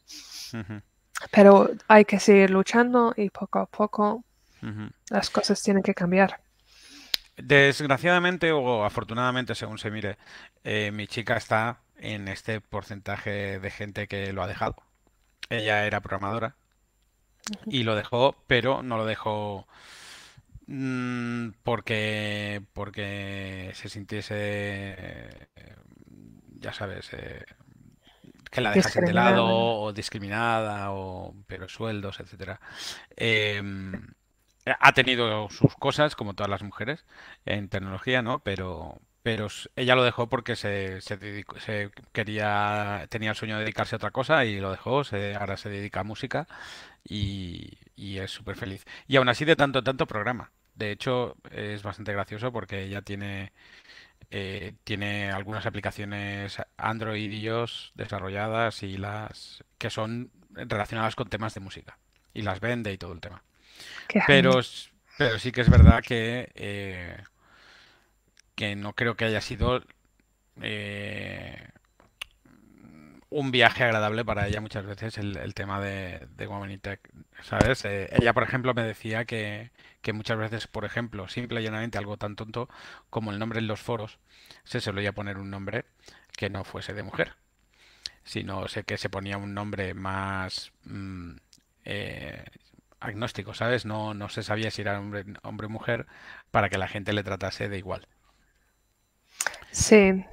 Pero 1.30 1.70
hay 1.88 2.04
que 2.04 2.20
seguir 2.20 2.50
luchando 2.50 3.14
y 3.16 3.30
poco 3.30 3.58
a 3.58 3.66
poco 3.66 4.24
las 5.10 5.30
cosas 5.30 5.62
tienen 5.62 5.82
que 5.82 5.94
cambiar. 5.94 6.40
Desgraciadamente 7.36 8.52
o 8.52 8.84
afortunadamente, 8.84 9.54
según 9.54 9.78
se 9.78 9.90
mire, 9.90 10.16
eh, 10.64 10.90
mi 10.90 11.06
chica 11.06 11.36
está 11.36 11.80
en 11.98 12.28
este 12.28 12.60
porcentaje 12.60 13.60
de 13.60 13.70
gente 13.70 14.08
que 14.08 14.32
lo 14.32 14.42
ha 14.42 14.46
dejado. 14.46 14.76
Ella 15.50 15.86
era 15.86 16.00
programadora 16.00 16.56
y 17.66 17.84
lo 17.84 17.94
dejó, 17.94 18.36
pero 18.46 18.82
no 18.82 18.96
lo 18.96 19.04
dejó 19.04 19.66
mm, 20.66 21.50
porque 21.62 22.62
porque 22.72 23.70
se 23.74 23.88
sintiese, 23.88 24.34
eh, 24.36 25.76
ya 26.58 26.72
sabes, 26.72 27.12
eh, 27.12 27.44
que 28.50 28.60
la 28.60 28.70
dejasen 28.72 29.04
de 29.04 29.12
lado 29.14 29.44
o 29.46 29.92
discriminada 29.92 30.92
o 30.92 31.34
pero 31.46 31.68
sueldos, 31.68 32.20
etcétera. 32.20 32.60
Em, 33.16 34.08
ha 34.80 34.92
tenido 34.92 35.48
sus 35.50 35.74
cosas, 35.76 36.16
como 36.16 36.34
todas 36.34 36.50
las 36.50 36.62
mujeres, 36.62 37.04
en 37.44 37.68
tecnología, 37.68 38.22
¿no? 38.22 38.40
Pero, 38.40 39.00
pero 39.22 39.48
ella 39.76 39.94
lo 39.96 40.04
dejó 40.04 40.28
porque 40.28 40.56
se, 40.56 41.00
se 41.00 41.16
dedicó- 41.18 41.58
se 41.60 41.90
quería, 42.12 43.06
tenía 43.10 43.30
el 43.30 43.36
sueño 43.36 43.56
de 43.56 43.62
dedicarse 43.64 43.94
a 43.96 43.98
otra 43.98 44.10
cosa 44.10 44.44
y 44.44 44.60
lo 44.60 44.70
dejó. 44.72 45.04
se- 45.04 45.34
ahora 45.36 45.56
se 45.56 45.68
dedica 45.70 46.00
a 46.00 46.04
música 46.04 46.46
y, 47.04 47.78
y 47.96 48.18
es 48.18 48.30
súper 48.32 48.56
feliz. 48.56 48.84
Y 49.08 49.16
aún 49.16 49.28
así 49.28 49.44
de 49.44 49.56
tanto 49.56 49.80
en 49.80 49.84
tanto 49.84 50.06
programa. 50.06 50.52
De 50.74 50.90
hecho, 50.92 51.36
es 51.50 51.82
bastante 51.82 52.12
gracioso 52.12 52.52
porque 52.52 52.82
ella 52.84 53.02
tiene, 53.02 53.52
eh, 54.30 54.74
tiene 54.84 55.30
algunas 55.30 55.66
aplicaciones 55.66 56.58
Android 56.76 57.30
y 57.30 57.38
iOS 57.38 57.92
desarrolladas 57.94 58.82
y 58.82 58.96
las 58.96 59.64
que 59.78 59.90
son 59.90 60.30
relacionadas 60.50 61.14
con 61.14 61.28
temas 61.28 61.54
de 61.54 61.60
música. 61.60 61.98
Y 62.34 62.42
las 62.42 62.60
vende 62.60 62.92
y 62.92 62.98
todo 62.98 63.12
el 63.12 63.20
tema. 63.20 63.42
Qué 64.08 64.20
Pero, 64.26 64.60
pero 65.16 65.38
sí 65.38 65.52
que 65.52 65.60
es 65.60 65.70
verdad 65.70 66.02
que, 66.02 66.50
eh, 66.54 67.16
que 68.54 68.76
no 68.76 68.94
creo 68.94 69.16
que 69.16 69.24
haya 69.24 69.40
sido 69.40 69.82
eh, 70.60 71.68
un 73.30 73.50
viaje 73.50 73.84
agradable 73.84 74.24
para 74.24 74.46
ella 74.46 74.60
muchas 74.60 74.86
veces 74.86 75.18
el, 75.18 75.36
el 75.36 75.54
tema 75.54 75.80
de, 75.80 76.26
de 76.36 76.46
Women 76.46 76.70
in 76.70 76.80
Tech, 76.80 77.00
¿sabes? 77.42 77.84
Eh, 77.84 78.08
ella, 78.12 78.32
por 78.32 78.42
ejemplo, 78.44 78.74
me 78.74 78.82
decía 78.82 79.24
que, 79.24 79.70
que 80.02 80.12
muchas 80.12 80.38
veces, 80.38 80.66
por 80.68 80.84
ejemplo, 80.84 81.28
simple 81.28 81.60
y 81.60 81.64
llanamente 81.64 81.98
algo 81.98 82.16
tan 82.16 82.36
tonto 82.36 82.68
como 83.10 83.32
el 83.32 83.38
nombre 83.38 83.58
en 83.58 83.66
los 83.66 83.80
foros, 83.80 84.18
se 84.64 84.80
solía 84.80 85.12
poner 85.12 85.38
un 85.38 85.50
nombre 85.50 85.86
que 86.36 86.50
no 86.50 86.64
fuese 86.64 86.94
de 86.94 87.02
mujer, 87.02 87.34
sino 88.24 88.68
sé 88.68 88.84
que 88.84 88.98
se 88.98 89.10
ponía 89.10 89.38
un 89.38 89.54
nombre 89.54 89.94
más 89.94 90.72
mm, 90.84 91.36
eh, 91.84 92.44
agnóstico, 93.00 93.54
¿sabes? 93.54 93.86
No, 93.86 94.14
no 94.14 94.28
se 94.28 94.42
sabía 94.42 94.70
si 94.70 94.82
era 94.82 94.98
hombre, 94.98 95.24
hombre 95.42 95.66
o 95.66 95.70
mujer 95.70 96.06
para 96.50 96.68
que 96.68 96.78
la 96.78 96.88
gente 96.88 97.12
le 97.12 97.24
tratase 97.24 97.68
de 97.68 97.78
igual. 97.78 98.08
Sí, 99.70 100.24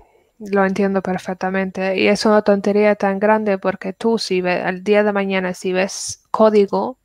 lo 0.51 0.65
entiendo 0.65 1.01
perfectamente. 1.01 1.97
Y 1.99 2.07
es 2.07 2.25
una 2.25 2.41
tontería 2.41 2.95
tan 2.95 3.19
grande 3.19 3.57
porque 3.57 3.93
tú 3.93 4.17
si 4.17 4.41
ves 4.41 4.63
al 4.65 4.83
día 4.83 5.03
de 5.03 5.13
mañana 5.13 5.53
si 5.53 5.73
ves 5.73 6.23
código 6.31 6.97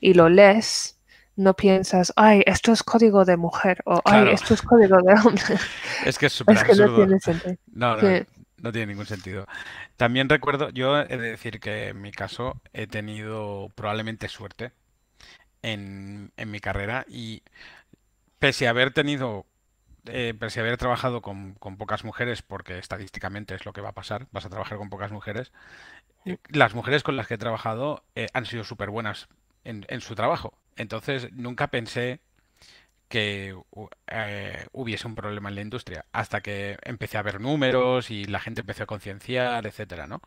y 0.00 0.14
lo 0.14 0.28
lees, 0.28 0.98
no 1.36 1.54
piensas, 1.54 2.12
ay, 2.16 2.42
esto 2.46 2.72
es 2.72 2.82
código 2.82 3.24
de 3.24 3.36
mujer 3.36 3.82
o 3.86 4.00
ay, 4.04 4.28
esto 4.32 4.54
es 4.54 4.62
código 4.62 4.98
de 5.02 5.14
hombre. 5.14 5.44
es 6.06 6.18
que 6.18 6.26
es 6.26 6.32
súper 6.32 6.56
Es 6.58 6.64
que 6.64 6.74
no 6.74 6.94
tiene 6.94 7.20
sentido. 7.20 7.56
No, 7.72 7.96
no, 7.96 8.00
Sí, 8.00 8.26
no 8.58 8.72
tiene 8.72 8.88
ningún 8.88 9.06
sentido. 9.06 9.46
También 9.96 10.28
recuerdo, 10.28 10.70
yo 10.70 10.98
he 11.00 11.06
de 11.16 11.30
decir 11.30 11.60
que 11.60 11.88
en 11.88 12.00
mi 12.00 12.12
caso 12.12 12.60
he 12.72 12.86
tenido 12.86 13.70
probablemente 13.74 14.28
suerte 14.28 14.72
en, 15.62 16.32
en 16.36 16.50
mi 16.50 16.60
carrera 16.60 17.04
y 17.08 17.42
pese 18.38 18.66
a 18.66 18.70
haber 18.70 18.92
tenido, 18.92 19.46
eh, 20.06 20.34
pese 20.38 20.60
a 20.60 20.62
haber 20.62 20.76
trabajado 20.78 21.22
con, 21.22 21.54
con 21.54 21.76
pocas 21.76 22.04
mujeres, 22.04 22.42
porque 22.42 22.78
estadísticamente 22.78 23.54
es 23.54 23.64
lo 23.64 23.72
que 23.72 23.80
va 23.80 23.90
a 23.90 23.94
pasar, 23.94 24.26
vas 24.32 24.44
a 24.44 24.50
trabajar 24.50 24.78
con 24.78 24.90
pocas 24.90 25.12
mujeres, 25.12 25.52
las 26.48 26.74
mujeres 26.74 27.02
con 27.02 27.16
las 27.16 27.26
que 27.26 27.34
he 27.34 27.38
trabajado 27.38 28.04
eh, 28.14 28.28
han 28.32 28.46
sido 28.46 28.64
súper 28.64 28.90
buenas 28.90 29.28
en, 29.64 29.84
en 29.88 30.00
su 30.00 30.14
trabajo. 30.14 30.54
Entonces 30.76 31.32
nunca 31.32 31.68
pensé 31.68 32.20
que 33.08 33.54
eh, 34.08 34.66
hubiese 34.72 35.06
un 35.06 35.14
problema 35.14 35.50
en 35.50 35.54
la 35.56 35.60
industria, 35.60 36.06
hasta 36.12 36.40
que 36.40 36.78
empecé 36.82 37.18
a 37.18 37.22
ver 37.22 37.40
números 37.40 38.10
y 38.10 38.24
la 38.24 38.40
gente 38.40 38.62
empezó 38.62 38.84
a 38.84 38.86
concienciar, 38.86 39.66
etcétera, 39.66 40.06
¿no? 40.06 40.22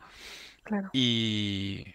claro. 0.62 0.88
Y, 0.92 1.94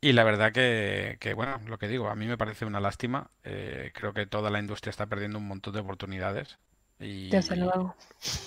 y 0.00 0.12
la 0.12 0.24
verdad 0.24 0.52
que, 0.52 1.16
que, 1.20 1.34
bueno, 1.34 1.60
lo 1.66 1.78
que 1.78 1.88
digo, 1.88 2.08
a 2.08 2.14
mí 2.14 2.26
me 2.26 2.38
parece 2.38 2.64
una 2.66 2.80
lástima. 2.80 3.30
creo 3.42 4.12
que 4.14 4.26
toda 4.26 4.50
la 4.50 4.58
industria 4.60 4.90
está 4.90 5.06
perdiendo 5.06 5.38
un 5.38 5.48
montón 5.48 5.74
de 5.74 5.80
oportunidades 5.80 6.58
Desde 7.28 7.56
y, 7.56 7.56
luego. 7.56 7.96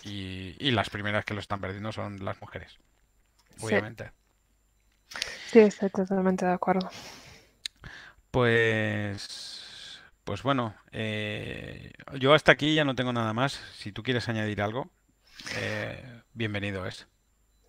y, 0.02 0.56
y 0.60 0.72
las 0.72 0.90
primeras 0.90 1.26
que 1.26 1.34
lo 1.36 1.42
están 1.42 1.62
perdiendo 1.62 1.92
son 1.92 2.24
las 2.26 2.42
mujeres, 2.42 2.80
Sí, 3.58 3.76
obviamente. 3.80 4.12
sí, 5.46 5.60
estoy 5.60 5.90
totalmente 5.90 6.46
de 6.46 6.54
acuerdo. 6.54 6.90
Pues, 8.32 10.02
pues 10.24 10.44
bueno, 10.44 10.76
eh, 10.92 11.92
yo 12.20 12.34
hasta 12.34 12.52
aquí 12.52 12.76
ya 12.76 12.84
no 12.86 12.96
tengo 12.96 13.14
nada 13.14 13.34
más. 13.34 13.54
Si 13.78 13.92
tú 13.92 14.04
quieres 14.04 14.28
añadir 14.30 14.62
algo, 14.62 14.90
eh, 15.52 16.22
bienvenido 16.34 16.86
es. 16.88 17.08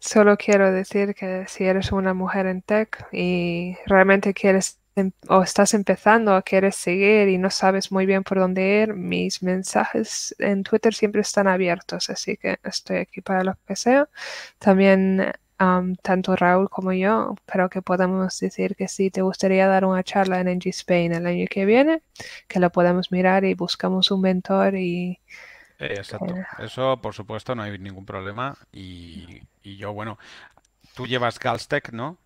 Solo 0.00 0.36
quiero 0.36 0.72
decir 0.72 1.14
que 1.14 1.44
si 1.48 1.64
eres 1.64 1.92
una 1.92 2.14
mujer 2.14 2.46
en 2.46 2.62
tech 2.62 3.06
y 3.12 3.76
realmente 3.86 4.32
quieres 4.34 4.80
o 5.28 5.42
estás 5.42 5.74
empezando 5.74 6.36
o 6.36 6.42
quieres 6.42 6.76
seguir 6.76 7.28
y 7.28 7.38
no 7.38 7.50
sabes 7.50 7.92
muy 7.92 8.06
bien 8.06 8.24
por 8.24 8.38
dónde 8.38 8.82
ir, 8.82 8.94
mis 8.94 9.42
mensajes 9.42 10.34
en 10.38 10.62
Twitter 10.62 10.94
siempre 10.94 11.20
están 11.22 11.48
abiertos, 11.48 12.10
así 12.10 12.36
que 12.36 12.58
estoy 12.64 12.98
aquí 12.98 13.20
para 13.20 13.44
lo 13.44 13.56
que 13.66 13.76
sea. 13.76 14.08
También 14.58 15.32
am, 15.58 15.96
tanto 15.96 16.36
Raúl 16.36 16.70
como 16.70 16.92
yo, 16.92 17.34
creo 17.46 17.68
que 17.68 17.82
podemos 17.82 18.38
decir 18.40 18.76
que 18.76 18.88
si 18.88 19.10
te 19.10 19.22
gustaría 19.22 19.66
dar 19.68 19.84
una 19.84 20.02
charla 20.04 20.40
en 20.40 20.48
NG 20.48 20.68
Spain 20.70 21.12
el 21.14 21.26
año 21.26 21.46
que 21.50 21.64
viene, 21.66 22.02
que 22.48 22.60
lo 22.60 22.70
podemos 22.70 23.12
mirar 23.12 23.44
y 23.44 23.54
buscamos 23.54 24.10
un 24.10 24.20
mentor 24.22 24.76
y 24.76 25.20
exacto. 25.78 26.34
eh, 26.36 26.46
Eso, 26.56 27.00
por 27.00 27.14
supuesto, 27.14 27.54
no 27.54 27.62
hay 27.62 27.78
ningún 27.78 28.06
problema. 28.06 28.56
Y, 28.72 29.42
y 29.62 29.76
yo, 29.76 29.92
bueno, 29.92 30.18
tú 30.94 31.06
llevas 31.06 31.38
Galstech, 31.38 31.92
¿no? 31.92 32.18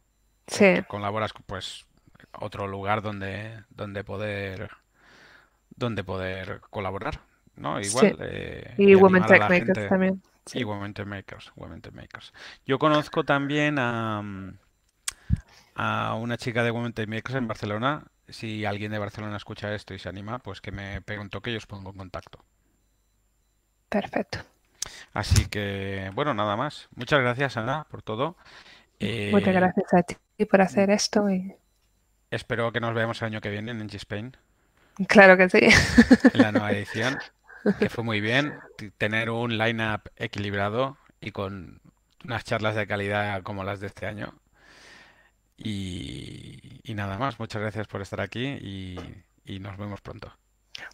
Sí, 0.46 0.66
colaboras, 0.87 1.33
pues, 1.46 1.87
otro 2.33 2.66
lugar 2.69 3.03
donde, 3.03 3.64
donde 3.71 4.05
poder, 4.05 4.71
donde 5.71 6.05
poder 6.05 6.61
colaborar, 6.71 7.21
¿no? 7.57 7.81
sí. 7.81 7.81
Igual, 7.81 8.16
eh, 8.21 8.77
Y 8.77 8.95
y 8.95 8.95
Women 8.97 9.25
Tech 9.27 9.49
Makers 9.49 9.49
gente. 9.49 9.87
también. 9.87 10.23
Y 10.53 10.64
Sí. 10.64 10.64
Women 10.64 10.95
Tech 10.95 11.07
Makers, 11.07 11.53
Women 11.57 11.81
Tech 11.83 11.95
Makers. 11.95 12.33
Yo 12.67 12.79
conozco 12.79 13.25
también 13.25 13.79
a, 13.79 14.23
a 15.75 16.15
una 16.15 16.37
chica 16.37 16.63
de 16.63 16.71
Women 16.71 16.92
Tech 16.92 17.09
Makers 17.09 17.35
en 17.37 17.48
Barcelona. 17.48 18.04
Si 18.29 18.65
alguien 18.65 18.92
de 18.92 18.98
Barcelona 18.98 19.37
escucha 19.37 19.75
esto 19.75 19.94
y 19.94 19.98
se 19.98 20.09
anima, 20.09 20.38
pues 20.38 20.61
que 20.61 20.71
me 20.73 21.02
pegue 21.02 21.21
un 21.21 21.31
toque 21.31 21.50
y 21.50 21.57
os 21.57 21.67
pongo 21.67 21.90
en 21.90 21.96
contacto. 21.96 22.44
Perfecto. 23.88 24.38
Así 25.13 25.46
que, 25.48 26.11
bueno, 26.15 26.35
nada 26.35 26.57
más. 26.57 26.88
Muchas 26.94 27.21
gracias, 27.21 27.57
Ana, 27.57 27.87
por 27.90 28.02
todo. 28.02 28.37
Muchas 29.31 29.54
Eh, 29.54 29.54
gracias 29.54 29.92
a 29.94 30.02
ti 30.02 30.17
por 30.48 30.61
hacer 30.61 30.90
esto 30.90 31.29
y 31.31 31.57
espero 32.31 32.72
que 32.72 32.81
nos 32.81 32.94
veamos 32.94 33.20
el 33.22 33.26
año 33.26 33.40
que 33.40 33.50
viene 33.50 33.70
en 33.72 33.78
NG 33.85 33.94
Spain, 33.96 34.37
claro 35.08 35.37
que 35.37 35.48
sí. 35.48 35.60
en 36.33 36.40
la 36.42 36.52
nueva 36.52 36.72
edición, 36.72 37.18
que 37.78 37.88
fue 37.88 38.04
muy 38.04 38.20
bien 38.20 38.58
tener 38.98 39.31
un 39.31 39.58
line-up 39.58 40.02
equilibrado 40.16 40.96
y 41.20 41.33
con 41.33 41.81
unas 42.24 42.44
charlas 42.44 42.74
de 42.76 42.87
calidad 42.87 43.42
como 43.42 43.64
las 43.64 43.81
de 43.81 43.87
este 43.88 44.06
año. 44.06 44.35
Y, 45.56 46.81
y 46.85 46.94
nada 46.94 47.18
más, 47.18 47.38
muchas 47.38 47.60
gracias 47.60 47.87
por 47.87 48.00
estar 48.00 48.20
aquí 48.20 48.46
y, 48.46 48.98
y 49.44 49.58
nos 49.60 49.76
vemos 49.76 50.00
pronto. 50.00 50.33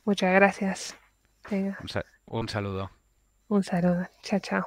Muchas 0.04 0.34
gracias. 0.34 0.96
Venga, 1.50 1.78
Un, 1.80 1.88
sa- 1.88 2.04
un 2.26 2.48
saludo. 2.48 2.90
un 3.48 3.62
saludo. 3.62 4.08
Chao, 4.22 4.40
chao. 4.40 4.66